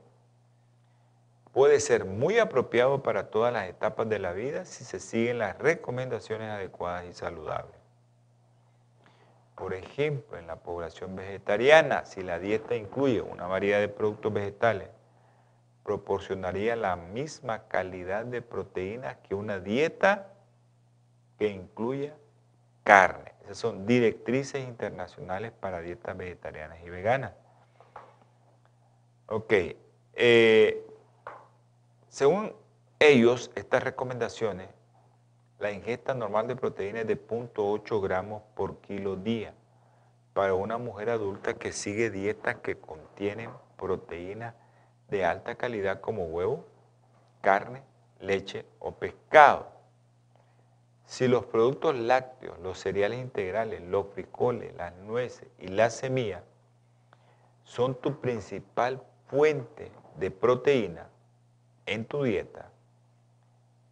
puede 1.52 1.80
ser 1.80 2.04
muy 2.04 2.38
apropiado 2.38 3.02
para 3.02 3.30
todas 3.30 3.52
las 3.52 3.68
etapas 3.68 4.08
de 4.08 4.18
la 4.18 4.32
vida 4.32 4.64
si 4.66 4.84
se 4.84 5.00
siguen 5.00 5.38
las 5.38 5.58
recomendaciones 5.58 6.50
adecuadas 6.50 7.06
y 7.06 7.14
saludables. 7.14 7.74
Por 9.54 9.72
ejemplo, 9.72 10.36
en 10.36 10.46
la 10.46 10.56
población 10.56 11.16
vegetariana, 11.16 12.04
si 12.04 12.22
la 12.22 12.38
dieta 12.38 12.74
incluye 12.74 13.22
una 13.22 13.46
variedad 13.46 13.80
de 13.80 13.88
productos 13.88 14.30
vegetales, 14.30 14.90
proporcionaría 15.86 16.74
la 16.74 16.96
misma 16.96 17.68
calidad 17.68 18.24
de 18.24 18.42
proteínas 18.42 19.18
que 19.18 19.36
una 19.36 19.60
dieta 19.60 20.32
que 21.38 21.48
incluya 21.48 22.12
carne. 22.82 23.32
Esas 23.44 23.58
son 23.58 23.86
directrices 23.86 24.66
internacionales 24.66 25.52
para 25.52 25.80
dietas 25.80 26.16
vegetarianas 26.16 26.80
y 26.84 26.90
veganas. 26.90 27.34
Ok. 29.28 29.52
Eh, 30.14 30.84
según 32.08 32.52
ellos, 32.98 33.52
estas 33.54 33.84
recomendaciones, 33.84 34.68
la 35.60 35.70
ingesta 35.70 36.14
normal 36.14 36.48
de 36.48 36.56
proteína 36.56 37.02
es 37.02 37.06
de 37.06 37.16
0.8 37.16 38.02
gramos 38.02 38.42
por 38.56 38.80
kilo 38.80 39.14
día 39.14 39.54
para 40.32 40.54
una 40.54 40.78
mujer 40.78 41.10
adulta 41.10 41.54
que 41.54 41.70
sigue 41.70 42.10
dietas 42.10 42.56
que 42.56 42.76
contienen 42.76 43.50
proteínas 43.76 44.54
de 45.08 45.24
alta 45.24 45.54
calidad 45.54 46.00
como 46.00 46.24
huevo, 46.24 46.66
carne, 47.40 47.82
leche 48.20 48.64
o 48.78 48.92
pescado. 48.92 49.68
Si 51.06 51.28
los 51.28 51.46
productos 51.46 51.94
lácteos, 51.94 52.58
los 52.58 52.78
cereales 52.78 53.20
integrales, 53.20 53.80
los 53.82 54.08
frijoles, 54.08 54.74
las 54.74 54.94
nueces 54.96 55.48
y 55.58 55.68
las 55.68 55.94
semillas 55.94 56.42
son 57.64 57.94
tu 57.94 58.20
principal 58.20 59.02
fuente 59.28 59.92
de 60.16 60.30
proteína, 60.30 61.08
en 61.86 62.04
tu 62.04 62.24
dieta, 62.24 62.70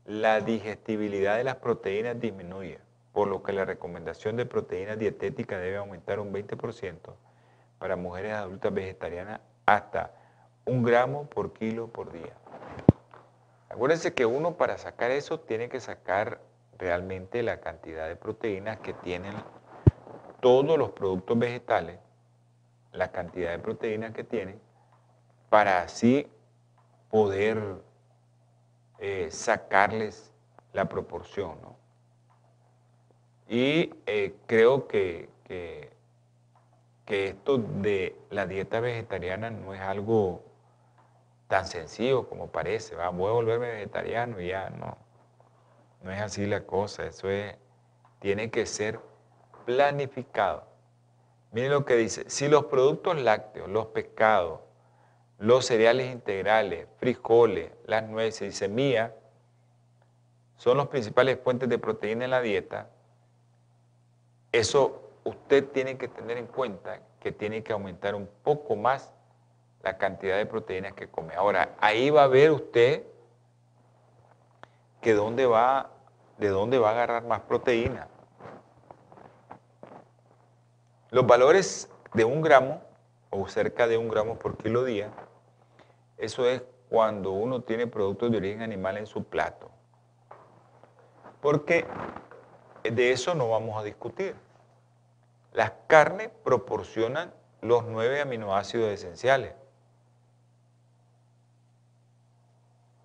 la 0.05 0.41
digestibilidad 0.41 1.37
de 1.37 1.45
las 1.45 1.57
proteínas 1.57 2.21
disminuye, 2.21 2.81
por 3.13 3.29
lo 3.29 3.43
que 3.43 3.53
la 3.53 3.65
recomendación 3.65 4.37
de 4.37 4.47
proteínas 4.47 4.99
dietéticas 4.99 5.61
debe 5.61 5.77
aumentar 5.77 6.19
un 6.19 6.33
20% 6.33 6.99
para 7.79 7.97
mujeres 7.97 8.33
adultas 8.33 8.75
vegetarianas 8.75 9.41
hasta 9.67 10.13
un 10.67 10.83
gramo 10.83 11.27
por 11.27 11.53
kilo 11.53 11.89
por 11.89 12.13
día. 12.13 12.35
Acuérdense 13.69 14.15
que 14.15 14.25
uno 14.25 14.55
para 14.57 14.79
sacar 14.79 15.11
eso 15.11 15.41
tiene 15.41 15.69
que 15.69 15.81
sacar 15.81 16.41
realmente 16.79 17.43
la 17.43 17.61
cantidad 17.61 18.09
de 18.09 18.17
proteínas 18.17 18.79
que 18.79 18.95
tienen 18.95 19.35
todos 20.41 20.79
los 20.79 20.91
productos 20.91 21.39
vegetales, 21.39 21.99
la 22.93 23.11
cantidad 23.11 23.51
de 23.51 23.59
proteínas 23.59 24.13
que 24.13 24.25
tienen, 24.25 24.61
para 25.49 25.83
así 25.83 26.29
poder 27.11 27.83
eh, 28.99 29.29
sacarles 29.31 30.33
la 30.73 30.89
proporción. 30.89 31.59
Y 33.49 33.95
eh, 34.07 34.35
creo 34.47 34.87
que, 34.89 35.29
que, 35.45 35.93
esto 37.07 37.59
de 37.59 38.17
la 38.31 38.47
dieta 38.47 38.81
vegetariana 38.81 39.51
no 39.51 39.75
es 39.75 39.81
algo 39.81 40.43
tan 41.55 41.69
sencillo 41.69 42.29
como 42.29 42.49
parece. 42.49 42.97
¿va? 42.97 43.11
Voy 43.11 43.31
a 43.31 43.35
volverme 43.35 43.71
vegetariano 43.71 44.41
y 44.41 44.49
ya 44.49 44.71
no. 44.71 44.99
No 46.03 46.11
es 46.11 46.21
así 46.21 46.47
la 46.47 46.63
cosa. 46.67 47.07
Eso 47.07 47.31
es, 47.31 47.55
tiene 48.19 48.51
que 48.51 48.67
ser 48.67 48.99
planificado. 49.65 50.65
Miren 51.53 51.71
lo 51.71 51.85
que 51.85 51.95
dice. 51.95 52.29
Si 52.29 52.49
los 52.49 52.65
productos 52.65 53.23
lácteos, 53.23 53.69
los 53.69 53.87
pescados, 53.87 54.63
los 55.39 55.65
cereales 55.65 56.13
integrales, 56.13 56.89
frijoles, 56.99 57.71
las 57.87 58.03
nueces 58.03 58.53
y 58.53 58.57
semillas 58.57 59.13
son 60.57 60.77
los 60.77 60.89
principales 60.89 61.39
fuentes 61.39 61.69
de 61.69 61.79
proteína 61.79 62.25
en 62.25 62.33
la 62.33 62.41
dieta, 62.41 62.91
eso 64.51 65.09
usted 65.23 65.69
tiene 65.69 65.99
que 65.99 66.09
tener 66.09 66.37
en 66.37 66.49
cuenta 66.49 66.99
que 67.21 67.31
tiene 67.31 67.63
que 67.63 67.73
aumentar 67.73 68.17
un 68.17 68.29
poco 68.43 68.75
más 68.75 69.13
la 69.85 69.99
cantidad 69.99 70.37
de 70.37 70.47
proteínas 70.47 70.95
que 70.95 71.09
come. 71.09 71.35
Ahora, 71.35 71.75
ahí 71.81 72.11
va 72.11 72.25
a 72.25 72.29
ver 72.29 72.51
usted 72.51 73.05
que 75.01 75.13
dónde 75.13 75.47
va, 75.47 75.91
de 76.39 76.49
dónde 76.49 76.79
va 76.79 76.89
a 76.89 76.93
agarrar 76.93 77.25
más 77.25 77.41
proteína. 77.41 78.09
Los 81.11 81.27
valores 81.27 81.91
de 82.15 82.25
un 82.25 82.41
gramo 82.43 82.81
o 83.31 83.47
cerca 83.47 83.87
de 83.87 83.99
un 83.99 84.09
gramo 84.09 84.39
por 84.39 84.57
kilo 84.57 84.85
día 84.85 85.13
eso 86.17 86.49
es 86.49 86.63
cuando 86.89 87.33
uno 87.33 87.63
tiene 87.63 87.87
productos 87.87 88.31
de 88.31 88.37
origen 88.37 88.63
animal 88.63 88.97
en 88.97 89.07
su 89.07 89.25
plato. 89.25 89.71
Porque 91.41 91.87
de 92.83 93.13
eso 93.13 93.35
no 93.35 93.51
vamos 93.51 93.79
a 93.79 93.83
discutir. 93.83 94.35
Las 95.53 95.73
carnes 95.87 96.31
proporcionan 96.45 97.33
los 97.61 97.85
nueve 97.85 98.21
aminoácidos 98.21 98.91
esenciales. 98.91 99.55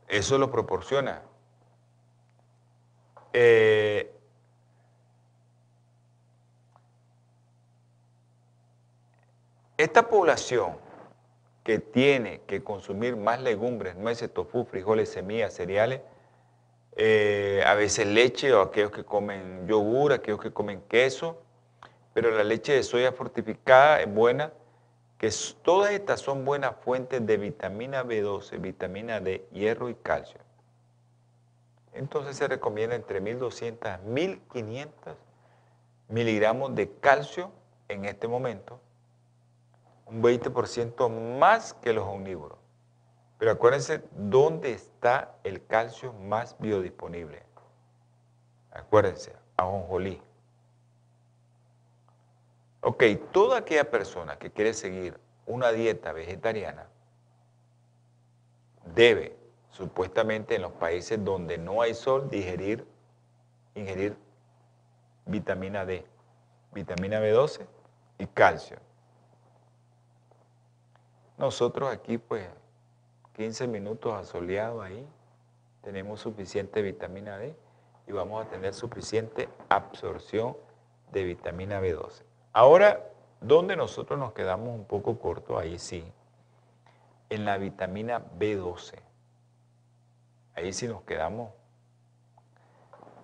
Eso 0.10 0.40
lo 0.40 0.50
proporciona. 0.50 1.22
Eh, 3.32 4.12
esta 9.78 10.10
población 10.10 10.78
que 11.64 11.78
tiene 11.78 12.42
que 12.48 12.64
consumir 12.64 13.16
más 13.16 13.40
legumbres, 13.40 13.96
nueces, 13.96 14.34
tofu, 14.34 14.66
frijoles, 14.66 15.10
semillas, 15.10 15.54
cereales, 15.54 16.02
eh, 16.96 17.64
a 17.68 17.76
veces 17.76 18.08
leche 18.08 18.52
o 18.52 18.62
aquellos 18.62 18.92
que 18.92 19.06
comen 19.06 19.68
yogur, 19.68 20.12
aquellos 20.12 20.42
que 20.42 20.52
comen 20.52 20.82
queso, 20.90 21.40
pero 22.16 22.32
la 22.32 22.44
leche 22.44 22.74
de 22.74 22.82
soya 22.82 23.12
fortificada 23.12 24.02
es 24.02 24.12
buena, 24.12 24.52
que 25.20 25.30
todas 25.62 25.92
estas 25.92 26.22
son 26.22 26.44
buenas 26.46 26.76
fuentes 26.78 27.24
de 27.24 27.38
vitamina 27.38 28.04
B12, 28.04 28.60
vitamina 28.60 29.20
D, 29.20 29.48
hierro 29.52 29.90
y 29.90 29.96
calcio. 29.96 30.40
Entonces 31.94 32.38
se 32.38 32.48
recomienda 32.48 32.96
entre 32.96 33.22
1200 33.22 33.88
a 33.88 33.98
1500 34.00 35.16
miligramos 36.08 36.74
de 36.74 36.92
calcio 37.00 37.52
en 37.88 38.06
este 38.06 38.28
momento 38.28 38.80
un 40.10 40.24
20% 40.24 41.10
más 41.38 41.74
que 41.74 41.94
los 41.94 42.06
omnívoros. 42.06 42.58
Pero 43.38 43.52
acuérdense 43.52 44.04
dónde 44.12 44.72
está 44.72 45.36
el 45.44 45.66
calcio 45.66 46.14
más 46.14 46.58
biodisponible. 46.60 47.44
Acuérdense, 48.72 49.34
ajonjolí. 49.56 50.22
Ok, 52.82 53.04
toda 53.32 53.58
aquella 53.58 53.90
persona 53.92 54.38
que 54.38 54.52
quiere 54.52 54.74
seguir 54.74 55.20
una 55.46 55.72
dieta 55.72 56.14
vegetariana 56.14 56.88
debe, 58.96 59.38
supuestamente 59.70 60.56
en 60.56 60.62
los 60.62 60.72
países 60.72 61.24
donde 61.24 61.58
no 61.58 61.82
hay 61.82 61.94
sol, 61.94 62.30
digerir, 62.30 62.88
ingerir 63.76 64.16
vitamina 65.26 65.86
D, 65.86 66.06
vitamina 66.72 67.20
B12 67.20 67.66
y 68.18 68.28
calcio. 68.28 68.78
Nosotros 71.38 71.92
aquí, 71.92 72.18
pues, 72.18 72.48
15 73.34 73.68
minutos 73.68 74.14
asoleados 74.14 74.84
ahí, 74.84 75.08
tenemos 75.82 76.22
suficiente 76.22 76.82
vitamina 76.82 77.38
D 77.38 77.56
y 78.08 78.12
vamos 78.12 78.46
a 78.46 78.50
tener 78.50 78.74
suficiente 78.74 79.50
absorción 79.70 80.58
de 81.12 81.24
vitamina 81.24 81.82
B12. 81.82 82.29
Ahora, 82.60 83.10
¿dónde 83.40 83.78
nosotros 83.78 84.20
nos 84.20 84.34
quedamos 84.34 84.76
un 84.76 84.84
poco 84.84 85.18
cortos? 85.18 85.58
Ahí 85.58 85.80
sí, 85.80 86.04
en 87.30 87.46
la 87.46 87.58
vitamina 87.58 88.22
B12. 88.38 88.96
Ahí 90.56 90.74
sí 90.74 90.86
nos 90.86 91.04
quedamos, 91.04 91.54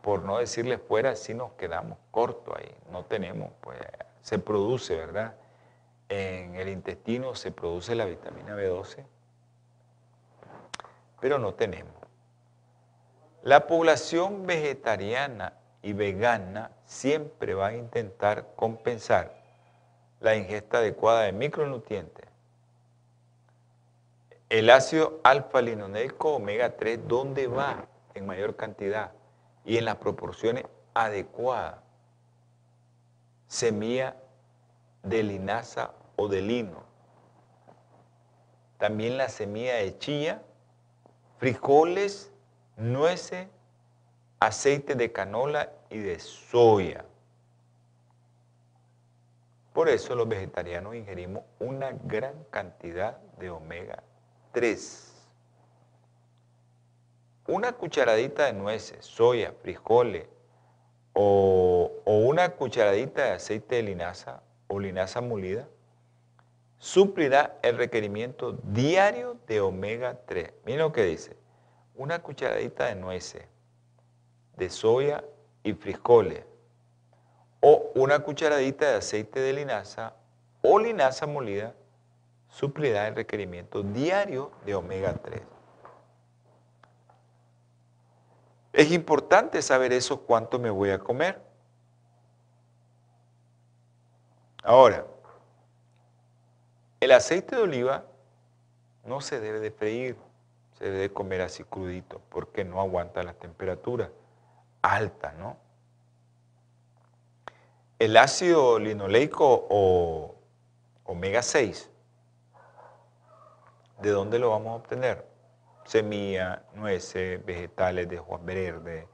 por 0.01 0.23
no 0.23 0.37
decirle 0.37 0.77
fuera, 0.77 1.17
sí 1.17 1.33
nos 1.33 1.51
quedamos 1.55 1.97
cortos 2.11 2.55
ahí. 2.57 2.73
No 2.93 3.03
tenemos, 3.03 3.49
pues, 3.59 3.77
se 4.21 4.39
produce, 4.39 4.95
¿verdad? 4.95 5.35
en 6.07 6.55
el 6.55 6.69
intestino 6.69 7.35
se 7.35 7.51
produce 7.51 7.93
la 7.93 8.05
vitamina 8.05 8.55
B12, 8.55 9.03
pero 11.19 11.39
no 11.39 11.55
tenemos. 11.55 11.93
La 13.43 13.67
población 13.67 14.47
vegetariana 14.47 15.59
y 15.81 15.91
vegana 15.91 16.71
siempre 16.85 17.53
va 17.53 17.67
a 17.67 17.75
intentar 17.75 18.47
compensar 18.55 19.33
la 20.19 20.35
ingesta 20.35 20.77
adecuada 20.77 21.23
de 21.23 21.31
micronutrientes. 21.31 22.25
El 24.49 24.69
ácido 24.69 25.19
alfa-linoleico 25.23 26.35
omega 26.35 26.77
3, 26.77 27.07
¿dónde 27.07 27.47
va? 27.47 27.87
En 28.13 28.25
mayor 28.25 28.55
cantidad 28.55 29.11
y 29.65 29.77
en 29.77 29.85
las 29.85 29.97
proporciones 29.97 30.65
adecuadas. 30.93 31.79
Semilla 33.47 34.15
de 35.03 35.23
linaza 35.23 35.91
o 36.15 36.27
de 36.27 36.41
lino. 36.41 36.83
También 38.77 39.17
la 39.17 39.29
semilla 39.29 39.75
de 39.75 39.97
chía, 39.97 40.41
frijoles, 41.37 42.31
nueces, 42.77 43.47
aceite 44.39 44.95
de 44.95 45.11
canola 45.11 45.71
de 45.99 46.19
soya. 46.19 47.05
Por 49.73 49.89
eso 49.89 50.15
los 50.15 50.27
vegetarianos 50.27 50.95
ingerimos 50.95 51.43
una 51.59 51.91
gran 51.91 52.45
cantidad 52.49 53.17
de 53.37 53.49
omega 53.49 54.03
3. 54.53 55.13
Una 57.47 57.73
cucharadita 57.73 58.45
de 58.45 58.53
nueces, 58.53 59.05
soya, 59.05 59.53
frijoles 59.61 60.27
o, 61.13 61.91
o 62.05 62.17
una 62.19 62.49
cucharadita 62.55 63.25
de 63.25 63.31
aceite 63.31 63.75
de 63.75 63.83
linaza 63.83 64.41
o 64.67 64.79
linaza 64.79 65.21
molida 65.21 65.67
suplirá 66.77 67.57
el 67.61 67.77
requerimiento 67.77 68.53
diario 68.63 69.37
de 69.47 69.59
omega 69.59 70.19
3. 70.25 70.53
Miren 70.65 70.79
lo 70.79 70.91
que 70.91 71.03
dice. 71.03 71.35
Una 71.95 72.21
cucharadita 72.21 72.85
de 72.85 72.95
nueces, 72.95 73.43
de 74.57 74.69
soya 74.69 75.23
y 75.65 75.73
frijoles, 75.73 76.45
o 77.59 77.91
una 77.95 78.19
cucharadita 78.19 78.87
de 78.87 78.97
aceite 78.97 79.39
de 79.39 79.51
linaza 79.51 80.13
o 80.61 80.77
linaza 80.79 81.25
molida, 81.25 81.73
suplirá 82.49 83.07
el 83.07 83.15
requerimiento 83.15 83.81
diario 83.81 84.51
de 84.63 84.75
omega 84.75 85.13
3. 85.15 85.41
Es 88.73 88.91
importante 88.91 89.61
saber 89.63 89.91
eso, 89.91 90.21
cuánto 90.21 90.59
me 90.59 90.69
voy 90.69 90.91
a 90.91 90.99
comer. 90.99 91.41
Ahora, 94.63 95.07
el 96.99 97.11
aceite 97.11 97.55
de 97.55 97.63
oliva 97.63 98.05
no 99.03 99.19
se 99.19 99.39
debe 99.39 99.59
de 99.59 99.71
freír, 99.71 100.15
se 100.77 100.85
debe 100.85 101.11
comer 101.11 101.41
así 101.41 101.63
crudito 101.63 102.21
porque 102.29 102.63
no 102.63 102.79
aguanta 102.79 103.23
las 103.23 103.35
temperaturas 103.39 104.09
altas, 104.93 105.33
¿no? 105.35 105.57
El 107.97 108.17
ácido 108.17 108.77
linoleico 108.77 109.67
o 109.69 110.35
omega 111.05 111.41
6, 111.41 111.89
¿de 114.01 114.09
dónde 114.09 114.39
lo 114.39 114.49
vamos 114.49 114.73
a 114.73 114.75
obtener? 114.75 115.25
Semilla, 115.85 116.63
nueces, 116.73 117.43
vegetales 117.45 118.09
de 118.09 118.19
hojas 118.19 118.43
verde, 118.43 119.07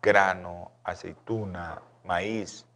grano, 0.00 0.72
aceituna, 0.84 1.82
maíz, 2.04 2.66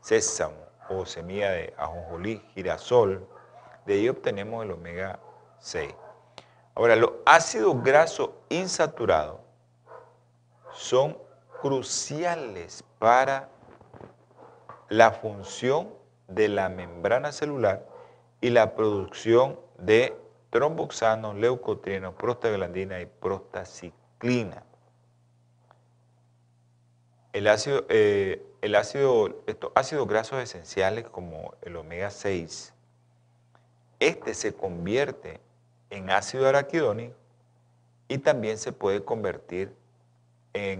sésamo 0.00 0.68
o 0.88 1.04
semilla 1.04 1.50
de 1.50 1.74
ajonjolí, 1.76 2.38
girasol. 2.54 3.28
De 3.86 3.94
ahí 3.94 4.08
obtenemos 4.08 4.64
el 4.64 4.72
omega 4.72 5.18
6. 5.58 5.94
Ahora, 6.74 6.94
los 6.94 7.10
ácidos 7.26 7.82
grasos 7.82 8.30
insaturados 8.48 9.40
son 10.72 11.18
cruciales 11.60 12.84
para 12.98 13.48
la 14.88 15.12
función 15.12 15.88
de 16.28 16.48
la 16.48 16.68
membrana 16.68 17.32
celular 17.32 17.86
y 18.40 18.50
la 18.50 18.74
producción 18.74 19.58
de 19.78 20.16
tromboxanos, 20.50 21.36
leucotrienos, 21.36 22.14
prostaglandina 22.14 23.00
y 23.00 23.06
prostaciclina. 23.06 24.64
El 27.32 27.46
ácido, 27.48 27.84
eh, 27.88 28.42
el 28.62 28.74
ácido, 28.74 29.42
estos 29.46 29.72
ácidos 29.74 30.08
grasos 30.08 30.42
esenciales 30.42 31.08
como 31.08 31.54
el 31.62 31.76
omega 31.76 32.10
6, 32.10 32.72
este 34.00 34.34
se 34.34 34.54
convierte 34.54 35.40
en 35.90 36.10
ácido 36.10 36.48
araquidónico 36.48 37.14
y 38.08 38.18
también 38.18 38.58
se 38.58 38.72
puede 38.72 39.04
convertir 39.04 39.68
en 39.68 39.87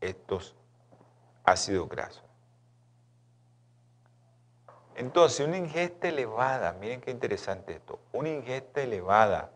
estos 0.00 0.54
ácidos 1.44 1.88
grasos. 1.88 2.24
Entonces, 4.94 5.46
una 5.46 5.56
ingesta 5.56 6.08
elevada, 6.08 6.74
miren 6.74 7.00
qué 7.00 7.10
interesante 7.10 7.72
esto, 7.74 7.98
una 8.12 8.28
ingesta 8.28 8.82
elevada, 8.82 9.50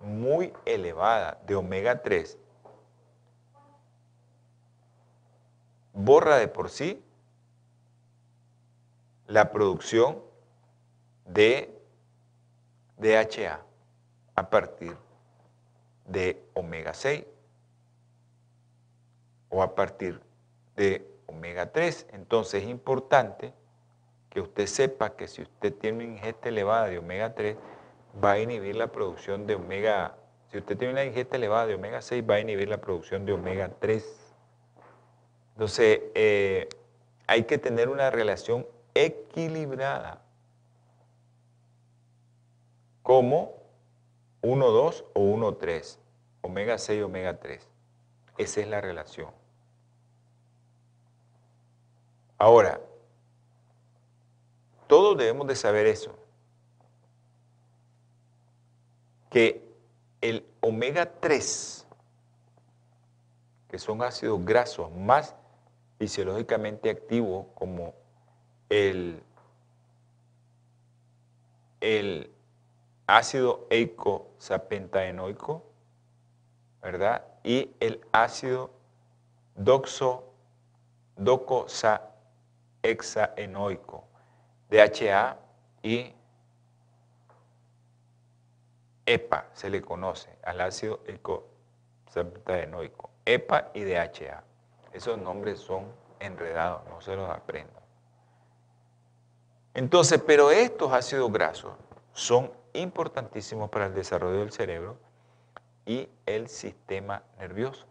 muy 0.00 0.52
elevada 0.64 1.40
de 1.46 1.54
omega 1.54 2.02
3, 2.02 2.38
borra 5.92 6.36
de 6.36 6.48
por 6.48 6.70
sí 6.70 7.02
la 9.26 9.52
producción 9.52 10.22
de 11.26 11.80
DHA 12.96 13.60
a 14.34 14.50
partir 14.50 14.96
de 16.06 16.42
omega 16.54 16.94
6 16.94 17.24
o 19.50 19.62
a 19.62 19.74
partir 19.74 20.20
de 20.76 21.06
omega 21.26 21.70
3. 21.70 22.06
Entonces 22.12 22.62
es 22.62 22.68
importante 22.68 23.54
que 24.30 24.40
usted 24.40 24.66
sepa 24.66 25.14
que 25.16 25.28
si 25.28 25.42
usted 25.42 25.74
tiene 25.74 26.04
una 26.04 26.14
ingesta 26.14 26.48
elevada 26.48 26.86
de 26.86 26.98
omega 26.98 27.34
3, 27.34 27.56
va 28.22 28.32
a 28.32 28.38
inhibir 28.38 28.76
la 28.76 28.88
producción 28.88 29.46
de 29.46 29.54
omega, 29.54 30.16
si 30.50 30.58
usted 30.58 30.76
tiene 30.76 30.92
una 30.92 31.04
ingesta 31.04 31.36
elevada 31.36 31.66
de 31.66 31.74
omega 31.74 32.02
6, 32.02 32.24
va 32.28 32.36
a 32.36 32.40
inhibir 32.40 32.68
la 32.68 32.78
producción 32.78 33.24
de 33.24 33.32
omega 33.32 33.70
3. 33.78 34.04
Entonces, 35.52 36.00
eh, 36.14 36.68
hay 37.26 37.44
que 37.44 37.58
tener 37.58 37.88
una 37.88 38.10
relación 38.10 38.66
equilibrada, 38.94 40.22
como 43.02 43.54
1,2 44.42 45.04
o 45.14 45.20
1,3, 45.20 45.98
omega 46.40 46.78
6 46.78 47.02
omega 47.02 47.38
3. 47.38 47.68
Esa 48.38 48.60
es 48.60 48.68
la 48.68 48.80
relación. 48.80 49.30
Ahora, 52.38 52.80
todos 54.86 55.16
debemos 55.18 55.46
de 55.46 55.54
saber 55.54 55.86
eso. 55.86 56.19
Que 59.30 59.66
el 60.20 60.46
omega 60.60 61.10
3, 61.20 61.86
que 63.68 63.78
son 63.78 64.02
ácidos 64.02 64.44
grasos 64.44 64.92
más 64.92 65.34
fisiológicamente 65.98 66.90
activos 66.90 67.46
como 67.54 67.94
el, 68.68 69.22
el 71.80 72.30
ácido 73.06 73.66
eicosapentaenoico, 73.70 75.64
¿verdad? 76.82 77.24
Y 77.44 77.70
el 77.80 78.04
ácido 78.12 78.70
doxo, 79.56 80.24
docosahexaenoico. 81.16 84.10
DHA 84.70 85.36
y 85.82 86.14
EPA 89.12 89.48
se 89.54 89.70
le 89.70 89.82
conoce 89.82 90.30
al 90.44 90.60
ácido 90.60 91.00
eicosapentaenoico. 91.04 93.10
EPA 93.24 93.72
y 93.74 93.82
DHA. 93.82 94.44
Esos 94.92 95.18
nombres 95.18 95.58
son 95.58 95.86
enredados, 96.20 96.82
no 96.88 97.00
se 97.00 97.16
los 97.16 97.28
aprendan. 97.28 97.82
Entonces, 99.74 100.22
pero 100.24 100.52
estos 100.52 100.92
ácidos 100.92 101.32
grasos 101.32 101.72
son 102.12 102.52
importantísimos 102.72 103.68
para 103.68 103.86
el 103.86 103.94
desarrollo 103.94 104.38
del 104.38 104.52
cerebro 104.52 104.96
y 105.86 106.08
el 106.26 106.48
sistema 106.48 107.24
nervioso. 107.38 107.86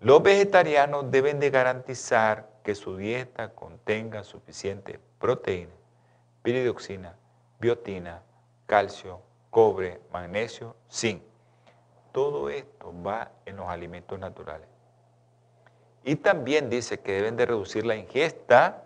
Los 0.00 0.22
vegetarianos 0.22 1.10
deben 1.10 1.40
de 1.40 1.50
garantizar 1.50 2.48
que 2.62 2.76
su 2.76 2.96
dieta 2.96 3.54
contenga 3.54 4.22
suficiente 4.22 5.00
proteína, 5.18 5.72
piridoxina, 6.42 7.16
biotina, 7.58 8.22
calcio, 8.66 9.20
cobre, 9.50 10.00
magnesio, 10.12 10.76
zinc. 10.90 11.22
Todo 12.12 12.50
esto 12.50 12.92
va 13.02 13.30
en 13.44 13.56
los 13.56 13.68
alimentos 13.68 14.18
naturales. 14.18 14.68
Y 16.04 16.16
también 16.16 16.70
dice 16.70 17.00
que 17.00 17.12
deben 17.12 17.36
de 17.36 17.46
reducir 17.46 17.84
la 17.84 17.96
ingesta 17.96 18.84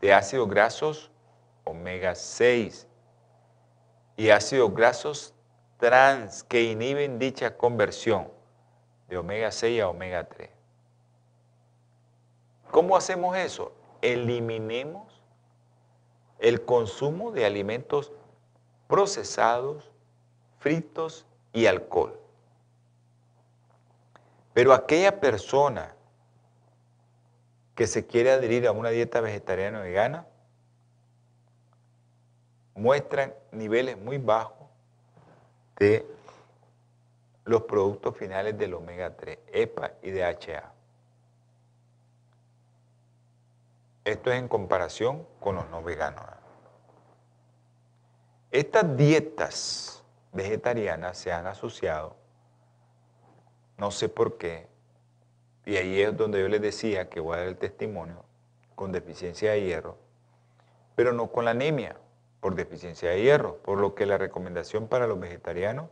de 0.00 0.12
ácidos 0.12 0.48
grasos 0.48 1.10
omega 1.64 2.14
6 2.14 2.86
y 4.16 4.30
ácidos 4.30 4.74
grasos 4.74 5.34
trans 5.78 6.42
que 6.44 6.62
inhiben 6.62 7.18
dicha 7.18 7.56
conversión 7.56 8.28
de 9.08 9.18
omega 9.18 9.50
6 9.50 9.82
a 9.82 9.88
omega 9.88 10.24
3. 10.24 10.50
¿Cómo 12.70 12.96
hacemos 12.96 13.36
eso? 13.36 13.72
Eliminemos 14.00 15.11
el 16.42 16.64
consumo 16.64 17.30
de 17.30 17.46
alimentos 17.46 18.12
procesados, 18.88 19.90
fritos 20.58 21.24
y 21.52 21.66
alcohol. 21.66 22.18
Pero 24.52 24.74
aquella 24.74 25.20
persona 25.20 25.94
que 27.74 27.86
se 27.86 28.06
quiere 28.06 28.32
adherir 28.32 28.66
a 28.66 28.72
una 28.72 28.90
dieta 28.90 29.20
vegetariana 29.20 29.80
o 29.80 29.82
vegana 29.82 30.26
muestran 32.74 33.32
niveles 33.52 33.96
muy 33.96 34.18
bajos 34.18 34.68
de 35.76 36.06
los 37.44 37.62
productos 37.62 38.16
finales 38.16 38.58
del 38.58 38.74
omega 38.74 39.16
3, 39.16 39.38
EPA 39.52 39.92
y 40.02 40.10
DHA. 40.10 40.71
Esto 44.04 44.32
es 44.32 44.38
en 44.38 44.48
comparación 44.48 45.26
con 45.38 45.56
los 45.56 45.68
no 45.70 45.82
veganos. 45.82 46.24
Estas 48.50 48.96
dietas 48.96 50.02
vegetarianas 50.32 51.16
se 51.16 51.32
han 51.32 51.46
asociado, 51.46 52.16
no 53.78 53.90
sé 53.90 54.08
por 54.08 54.38
qué, 54.38 54.66
y 55.64 55.76
ahí 55.76 56.02
es 56.02 56.16
donde 56.16 56.40
yo 56.40 56.48
les 56.48 56.60
decía 56.60 57.08
que 57.08 57.20
voy 57.20 57.36
a 57.36 57.40
dar 57.40 57.48
el 57.48 57.56
testimonio, 57.56 58.24
con 58.74 58.92
deficiencia 58.92 59.52
de 59.52 59.62
hierro, 59.62 59.96
pero 60.96 61.12
no 61.12 61.30
con 61.30 61.44
la 61.44 61.52
anemia, 61.52 61.96
por 62.40 62.56
deficiencia 62.56 63.10
de 63.10 63.22
hierro, 63.22 63.58
por 63.58 63.78
lo 63.78 63.94
que 63.94 64.04
la 64.04 64.18
recomendación 64.18 64.88
para 64.88 65.06
los 65.06 65.20
vegetarianos 65.20 65.88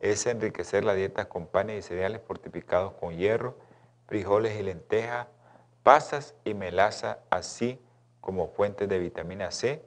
es 0.00 0.26
enriquecer 0.26 0.84
la 0.84 0.94
dieta 0.94 1.28
con 1.28 1.46
panes 1.46 1.84
y 1.84 1.88
cereales 1.88 2.22
fortificados 2.26 2.94
con 2.94 3.16
hierro, 3.16 3.56
frijoles 4.06 4.58
y 4.58 4.62
lentejas, 4.62 5.28
pasas 5.82 6.34
y 6.44 6.54
melaza, 6.54 7.18
así 7.30 7.80
como 8.20 8.48
fuentes 8.48 8.88
de 8.88 8.98
vitamina 8.98 9.50
C 9.50 9.84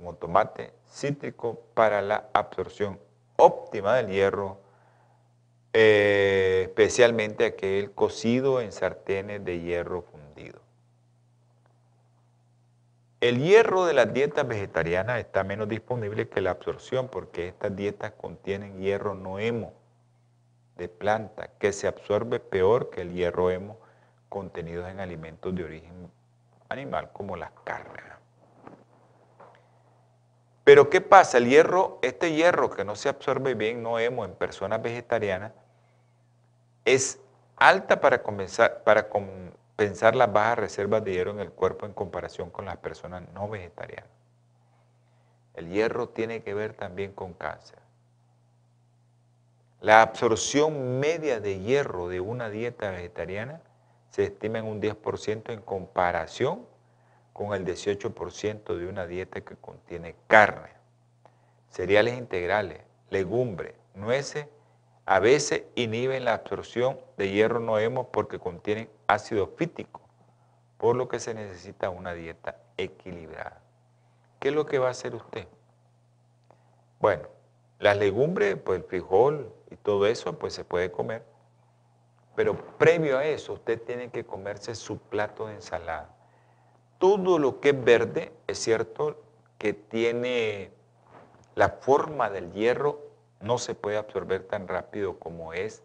como 0.00 0.14
tomate 0.14 0.72
cítrico 0.88 1.60
para 1.74 2.00
la 2.00 2.30
absorción 2.32 2.98
óptima 3.36 3.96
del 3.96 4.08
hierro, 4.08 4.58
eh, 5.74 6.62
especialmente 6.68 7.44
aquel 7.44 7.92
cocido 7.92 8.62
en 8.62 8.72
sartenes 8.72 9.44
de 9.44 9.60
hierro 9.60 10.02
fundido. 10.02 10.58
El 13.20 13.42
hierro 13.42 13.84
de 13.84 13.92
las 13.92 14.10
dietas 14.14 14.48
vegetarianas 14.48 15.18
está 15.18 15.44
menos 15.44 15.68
disponible 15.68 16.30
que 16.30 16.40
la 16.40 16.52
absorción 16.52 17.08
porque 17.08 17.48
estas 17.48 17.76
dietas 17.76 18.12
contienen 18.12 18.80
hierro 18.80 19.14
no 19.14 19.38
hemo 19.38 19.74
de 20.78 20.88
planta 20.88 21.50
que 21.58 21.72
se 21.72 21.86
absorbe 21.86 22.40
peor 22.40 22.88
que 22.88 23.02
el 23.02 23.12
hierro 23.12 23.50
hemo 23.50 23.78
contenidos 24.30 24.88
en 24.88 25.00
alimentos 25.00 25.54
de 25.54 25.64
origen 25.64 26.10
animal 26.70 27.10
como 27.12 27.36
las 27.36 27.50
carnes. 27.64 28.04
Pero 30.64 30.88
¿qué 30.88 31.00
pasa? 31.00 31.38
El 31.38 31.48
hierro, 31.48 31.98
este 32.00 32.32
hierro 32.32 32.70
que 32.70 32.84
no 32.84 32.94
se 32.94 33.08
absorbe 33.08 33.54
bien, 33.54 33.82
no 33.82 33.98
hemo 33.98 34.24
en 34.24 34.32
personas 34.34 34.80
vegetarianas, 34.80 35.52
es 36.84 37.20
alta 37.56 38.00
para 38.00 38.22
compensar, 38.22 38.84
para 38.84 39.08
compensar 39.08 40.14
las 40.14 40.32
bajas 40.32 40.58
reservas 40.58 41.02
de 41.04 41.12
hierro 41.12 41.32
en 41.32 41.40
el 41.40 41.50
cuerpo 41.50 41.86
en 41.86 41.92
comparación 41.92 42.50
con 42.50 42.66
las 42.66 42.76
personas 42.76 43.24
no 43.34 43.48
vegetarianas. 43.48 44.10
El 45.54 45.70
hierro 45.70 46.08
tiene 46.08 46.42
que 46.42 46.54
ver 46.54 46.74
también 46.74 47.12
con 47.12 47.34
cáncer. 47.34 47.80
La 49.80 50.02
absorción 50.02 51.00
media 51.00 51.40
de 51.40 51.58
hierro 51.58 52.08
de 52.08 52.20
una 52.20 52.48
dieta 52.48 52.90
vegetariana 52.90 53.60
se 54.10 54.24
estima 54.24 54.58
en 54.58 54.66
un 54.66 54.80
10% 54.80 55.52
en 55.52 55.60
comparación 55.60 56.66
con 57.32 57.54
el 57.54 57.64
18% 57.64 58.76
de 58.76 58.86
una 58.86 59.06
dieta 59.06 59.40
que 59.40 59.56
contiene 59.56 60.14
carne, 60.26 60.70
cereales 61.70 62.18
integrales, 62.18 62.82
legumbres, 63.08 63.74
nueces, 63.94 64.46
a 65.06 65.18
veces 65.20 65.64
inhiben 65.74 66.24
la 66.24 66.34
absorción 66.34 67.00
de 67.16 67.30
hierro 67.30 67.60
no 67.60 67.78
hemo 67.78 68.10
porque 68.10 68.38
contienen 68.38 68.90
ácido 69.06 69.48
fítico, 69.56 70.00
por 70.76 70.96
lo 70.96 71.08
que 71.08 71.18
se 71.18 71.34
necesita 71.34 71.90
una 71.90 72.12
dieta 72.12 72.58
equilibrada. 72.76 73.60
¿Qué 74.38 74.48
es 74.48 74.54
lo 74.54 74.66
que 74.66 74.78
va 74.78 74.88
a 74.88 74.92
hacer 74.92 75.14
usted? 75.14 75.46
Bueno, 77.00 77.28
las 77.78 77.96
legumbres, 77.96 78.56
pues 78.56 78.80
el 78.80 78.86
frijol 78.86 79.52
y 79.70 79.76
todo 79.76 80.06
eso, 80.06 80.38
pues 80.38 80.52
se 80.52 80.64
puede 80.64 80.90
comer. 80.90 81.24
Pero 82.36 82.56
previo 82.78 83.18
a 83.18 83.24
eso, 83.24 83.54
usted 83.54 83.80
tiene 83.82 84.10
que 84.10 84.24
comerse 84.24 84.74
su 84.74 84.98
plato 84.98 85.46
de 85.46 85.54
ensalada. 85.54 86.14
Todo 86.98 87.38
lo 87.38 87.60
que 87.60 87.70
es 87.70 87.84
verde, 87.84 88.32
es 88.46 88.58
cierto 88.58 89.22
que 89.58 89.72
tiene 89.72 90.72
la 91.54 91.68
forma 91.68 92.30
del 92.30 92.52
hierro, 92.52 93.00
no 93.40 93.58
se 93.58 93.74
puede 93.74 93.96
absorber 93.96 94.44
tan 94.44 94.68
rápido 94.68 95.18
como 95.18 95.52
es 95.52 95.82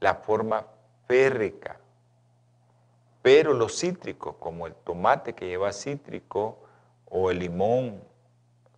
la 0.00 0.16
forma 0.16 0.66
férrica. 1.06 1.80
Pero 3.22 3.52
los 3.52 3.78
cítricos, 3.78 4.36
como 4.38 4.66
el 4.66 4.74
tomate 4.74 5.34
que 5.34 5.46
lleva 5.46 5.72
cítrico 5.72 6.58
o 7.06 7.30
el 7.30 7.40
limón 7.40 8.02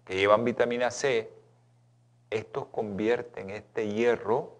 que 0.04 0.16
llevan 0.16 0.44
vitamina 0.44 0.90
C, 0.90 1.32
estos 2.30 2.66
convierten 2.66 3.50
este 3.50 3.88
hierro 3.88 4.56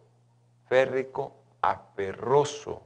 férrico 0.69 1.35
a 1.63 1.77
ferroso 1.95 2.83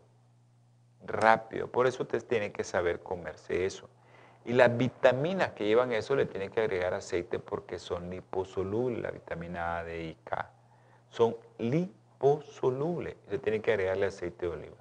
rápido. 1.04 1.68
Por 1.68 1.86
eso 1.86 2.02
usted 2.02 2.24
tiene 2.24 2.52
que 2.52 2.64
saber 2.64 3.00
comerse 3.00 3.66
eso. 3.66 3.88
Y 4.44 4.52
las 4.52 4.76
vitaminas 4.76 5.52
que 5.52 5.64
llevan 5.64 5.92
eso 5.92 6.14
le 6.14 6.26
tiene 6.26 6.50
que 6.50 6.60
agregar 6.60 6.94
aceite 6.94 7.38
porque 7.38 7.78
son 7.78 8.10
liposolubles, 8.10 9.02
la 9.02 9.10
vitamina 9.10 9.78
A, 9.78 9.84
D 9.84 10.04
y 10.04 10.14
K. 10.22 10.50
Son 11.10 11.36
liposolubles. 11.58 13.16
Se 13.28 13.38
tiene 13.38 13.60
que 13.60 13.72
agregarle 13.72 14.06
aceite 14.06 14.46
de 14.46 14.52
oliva. 14.52 14.76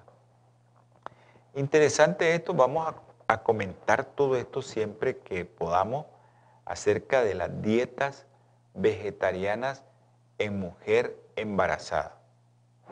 Interesante 1.54 2.34
esto, 2.34 2.54
vamos 2.54 2.94
a 3.26 3.42
comentar 3.42 4.04
todo 4.04 4.36
esto 4.36 4.62
siempre 4.62 5.18
que 5.18 5.44
podamos 5.44 6.06
acerca 6.64 7.22
de 7.22 7.34
las 7.34 7.62
dietas 7.62 8.26
vegetarianas 8.74 9.82
en 10.38 10.60
mujer 10.60 11.16
embarazada. 11.36 12.15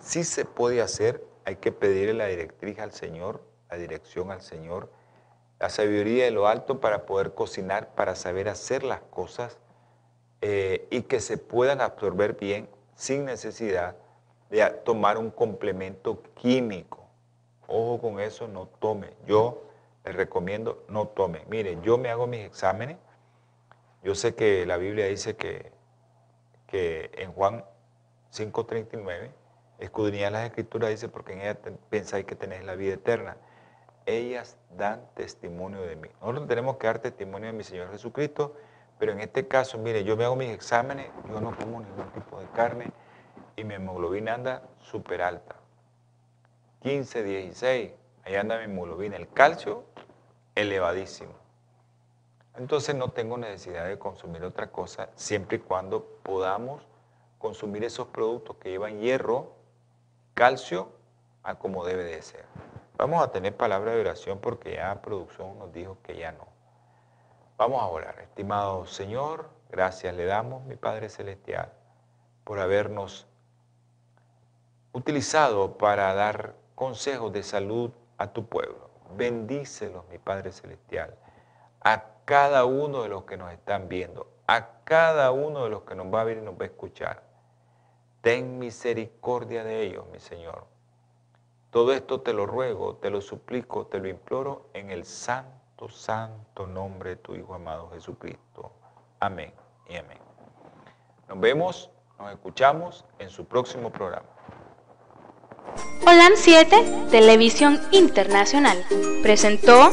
Sí 0.00 0.24
se 0.24 0.44
puede 0.44 0.82
hacer, 0.82 1.24
hay 1.44 1.56
que 1.56 1.72
pedirle 1.72 2.14
la 2.14 2.26
directriz 2.26 2.78
al 2.78 2.92
Señor, 2.92 3.42
la 3.70 3.76
dirección 3.76 4.30
al 4.30 4.42
Señor, 4.42 4.90
la 5.58 5.70
sabiduría 5.70 6.24
de 6.24 6.30
lo 6.30 6.48
alto 6.48 6.80
para 6.80 7.06
poder 7.06 7.34
cocinar, 7.34 7.94
para 7.94 8.14
saber 8.14 8.48
hacer 8.48 8.82
las 8.82 9.00
cosas 9.00 9.58
eh, 10.40 10.86
y 10.90 11.02
que 11.02 11.20
se 11.20 11.38
puedan 11.38 11.80
absorber 11.80 12.34
bien 12.34 12.68
sin 12.94 13.24
necesidad 13.24 13.96
de 14.50 14.64
tomar 14.84 15.16
un 15.16 15.30
complemento 15.30 16.22
químico. 16.34 17.04
Ojo 17.66 18.00
con 18.00 18.20
eso, 18.20 18.46
no 18.46 18.66
tome. 18.66 19.14
Yo 19.26 19.62
les 20.04 20.14
recomiendo 20.14 20.84
no 20.88 21.08
tome. 21.08 21.44
Mire, 21.48 21.78
yo 21.82 21.96
me 21.96 22.10
hago 22.10 22.26
mis 22.26 22.44
exámenes. 22.44 22.98
Yo 24.02 24.14
sé 24.14 24.34
que 24.34 24.66
la 24.66 24.76
Biblia 24.76 25.06
dice 25.06 25.34
que 25.34 25.72
que 26.74 27.10
en 27.14 27.32
Juan 27.32 27.64
5.39, 28.32 29.30
escudriñad 29.78 30.32
las 30.32 30.46
escrituras, 30.46 30.90
dice, 30.90 31.08
porque 31.08 31.32
en 31.32 31.40
ellas 31.40 31.58
pensáis 31.90 32.24
que 32.24 32.36
tenéis 32.36 32.64
la 32.64 32.74
vida 32.74 32.94
eterna. 32.94 33.36
Ellas 34.06 34.56
dan 34.76 35.06
testimonio 35.14 35.82
de 35.82 35.96
mí. 35.96 36.08
Nosotros 36.20 36.46
tenemos 36.46 36.76
que 36.76 36.86
dar 36.86 36.98
testimonio 36.98 37.48
de 37.48 37.52
mi 37.54 37.64
Señor 37.64 37.90
Jesucristo, 37.90 38.54
pero 38.98 39.12
en 39.12 39.20
este 39.20 39.48
caso, 39.48 39.78
mire, 39.78 40.04
yo 40.04 40.16
me 40.16 40.24
hago 40.24 40.36
mis 40.36 40.50
exámenes, 40.50 41.08
yo 41.28 41.40
no 41.40 41.56
como 41.56 41.80
ningún 41.80 42.10
tipo 42.12 42.38
de 42.38 42.46
carne 42.48 42.92
y 43.56 43.64
mi 43.64 43.74
hemoglobina 43.74 44.34
anda 44.34 44.62
súper 44.80 45.22
alta. 45.22 45.56
15, 46.82 47.22
16, 47.22 47.92
ahí 48.24 48.34
anda 48.34 48.58
mi 48.58 48.64
hemoglobina. 48.64 49.16
El 49.16 49.28
calcio, 49.28 49.84
elevadísimo. 50.54 51.32
Entonces 52.56 52.94
no 52.94 53.08
tengo 53.08 53.36
necesidad 53.36 53.86
de 53.88 53.98
consumir 53.98 54.44
otra 54.44 54.70
cosa 54.70 55.08
siempre 55.16 55.56
y 55.56 55.60
cuando 55.60 56.04
podamos 56.22 56.86
consumir 57.38 57.84
esos 57.84 58.06
productos 58.08 58.56
que 58.56 58.70
llevan 58.70 59.00
hierro, 59.00 59.52
calcio, 60.34 60.92
a 61.42 61.54
como 61.56 61.84
debe 61.84 62.04
de 62.04 62.20
ser. 62.22 62.44
Vamos 62.96 63.22
a 63.22 63.30
tener 63.30 63.56
palabra 63.56 63.92
de 63.92 64.00
oración 64.00 64.38
porque 64.38 64.74
ya 64.74 65.00
producción 65.02 65.58
nos 65.58 65.72
dijo 65.72 65.98
que 66.02 66.16
ya 66.16 66.32
no. 66.32 66.46
Vamos 67.56 67.82
a 67.82 67.86
orar. 67.86 68.20
Estimado 68.20 68.86
Señor, 68.86 69.50
gracias 69.70 70.14
le 70.14 70.24
damos, 70.24 70.64
mi 70.64 70.76
Padre 70.76 71.08
Celestial, 71.08 71.72
por 72.44 72.58
habernos 72.58 73.26
utilizado 74.92 75.76
para 75.76 76.14
dar 76.14 76.54
consejos 76.74 77.32
de 77.32 77.42
salud 77.42 77.90
a 78.18 78.28
tu 78.28 78.46
pueblo. 78.46 78.90
Bendícelos, 79.16 80.04
mi 80.08 80.18
Padre 80.18 80.52
Celestial. 80.52 81.14
A 81.80 82.04
cada 82.24 82.64
uno 82.64 83.02
de 83.02 83.08
los 83.08 83.24
que 83.24 83.36
nos 83.36 83.52
están 83.52 83.88
viendo, 83.88 84.28
a 84.46 84.68
cada 84.84 85.30
uno 85.32 85.64
de 85.64 85.70
los 85.70 85.82
que 85.82 85.94
nos 85.94 86.12
va 86.12 86.22
a 86.22 86.24
ver 86.24 86.38
y 86.38 86.42
nos 86.42 86.54
va 86.54 86.62
a 86.62 86.66
escuchar. 86.66 87.23
Ten 88.24 88.58
misericordia 88.58 89.64
de 89.64 89.82
ellos, 89.82 90.06
mi 90.10 90.18
Señor. 90.18 90.64
Todo 91.70 91.92
esto 91.92 92.22
te 92.22 92.32
lo 92.32 92.46
ruego, 92.46 92.96
te 92.96 93.10
lo 93.10 93.20
suplico, 93.20 93.86
te 93.86 93.98
lo 93.98 94.08
imploro 94.08 94.70
en 94.72 94.90
el 94.90 95.04
santo, 95.04 95.90
santo 95.90 96.66
nombre 96.66 97.10
de 97.10 97.16
tu 97.16 97.34
Hijo 97.34 97.52
amado 97.52 97.90
Jesucristo. 97.92 98.72
Amén 99.20 99.52
y 99.90 99.96
amén. 99.96 100.16
Nos 101.28 101.38
vemos, 101.38 101.90
nos 102.18 102.32
escuchamos 102.32 103.04
en 103.18 103.28
su 103.28 103.44
próximo 103.44 103.90
programa. 103.90 104.24
Holan 106.06 106.32
7, 106.34 107.08
Televisión 107.10 107.78
Internacional, 107.92 108.82
presentó 109.22 109.90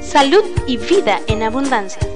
Salud 0.00 0.44
y 0.66 0.78
Vida 0.78 1.20
en 1.26 1.42
Abundancia. 1.42 2.15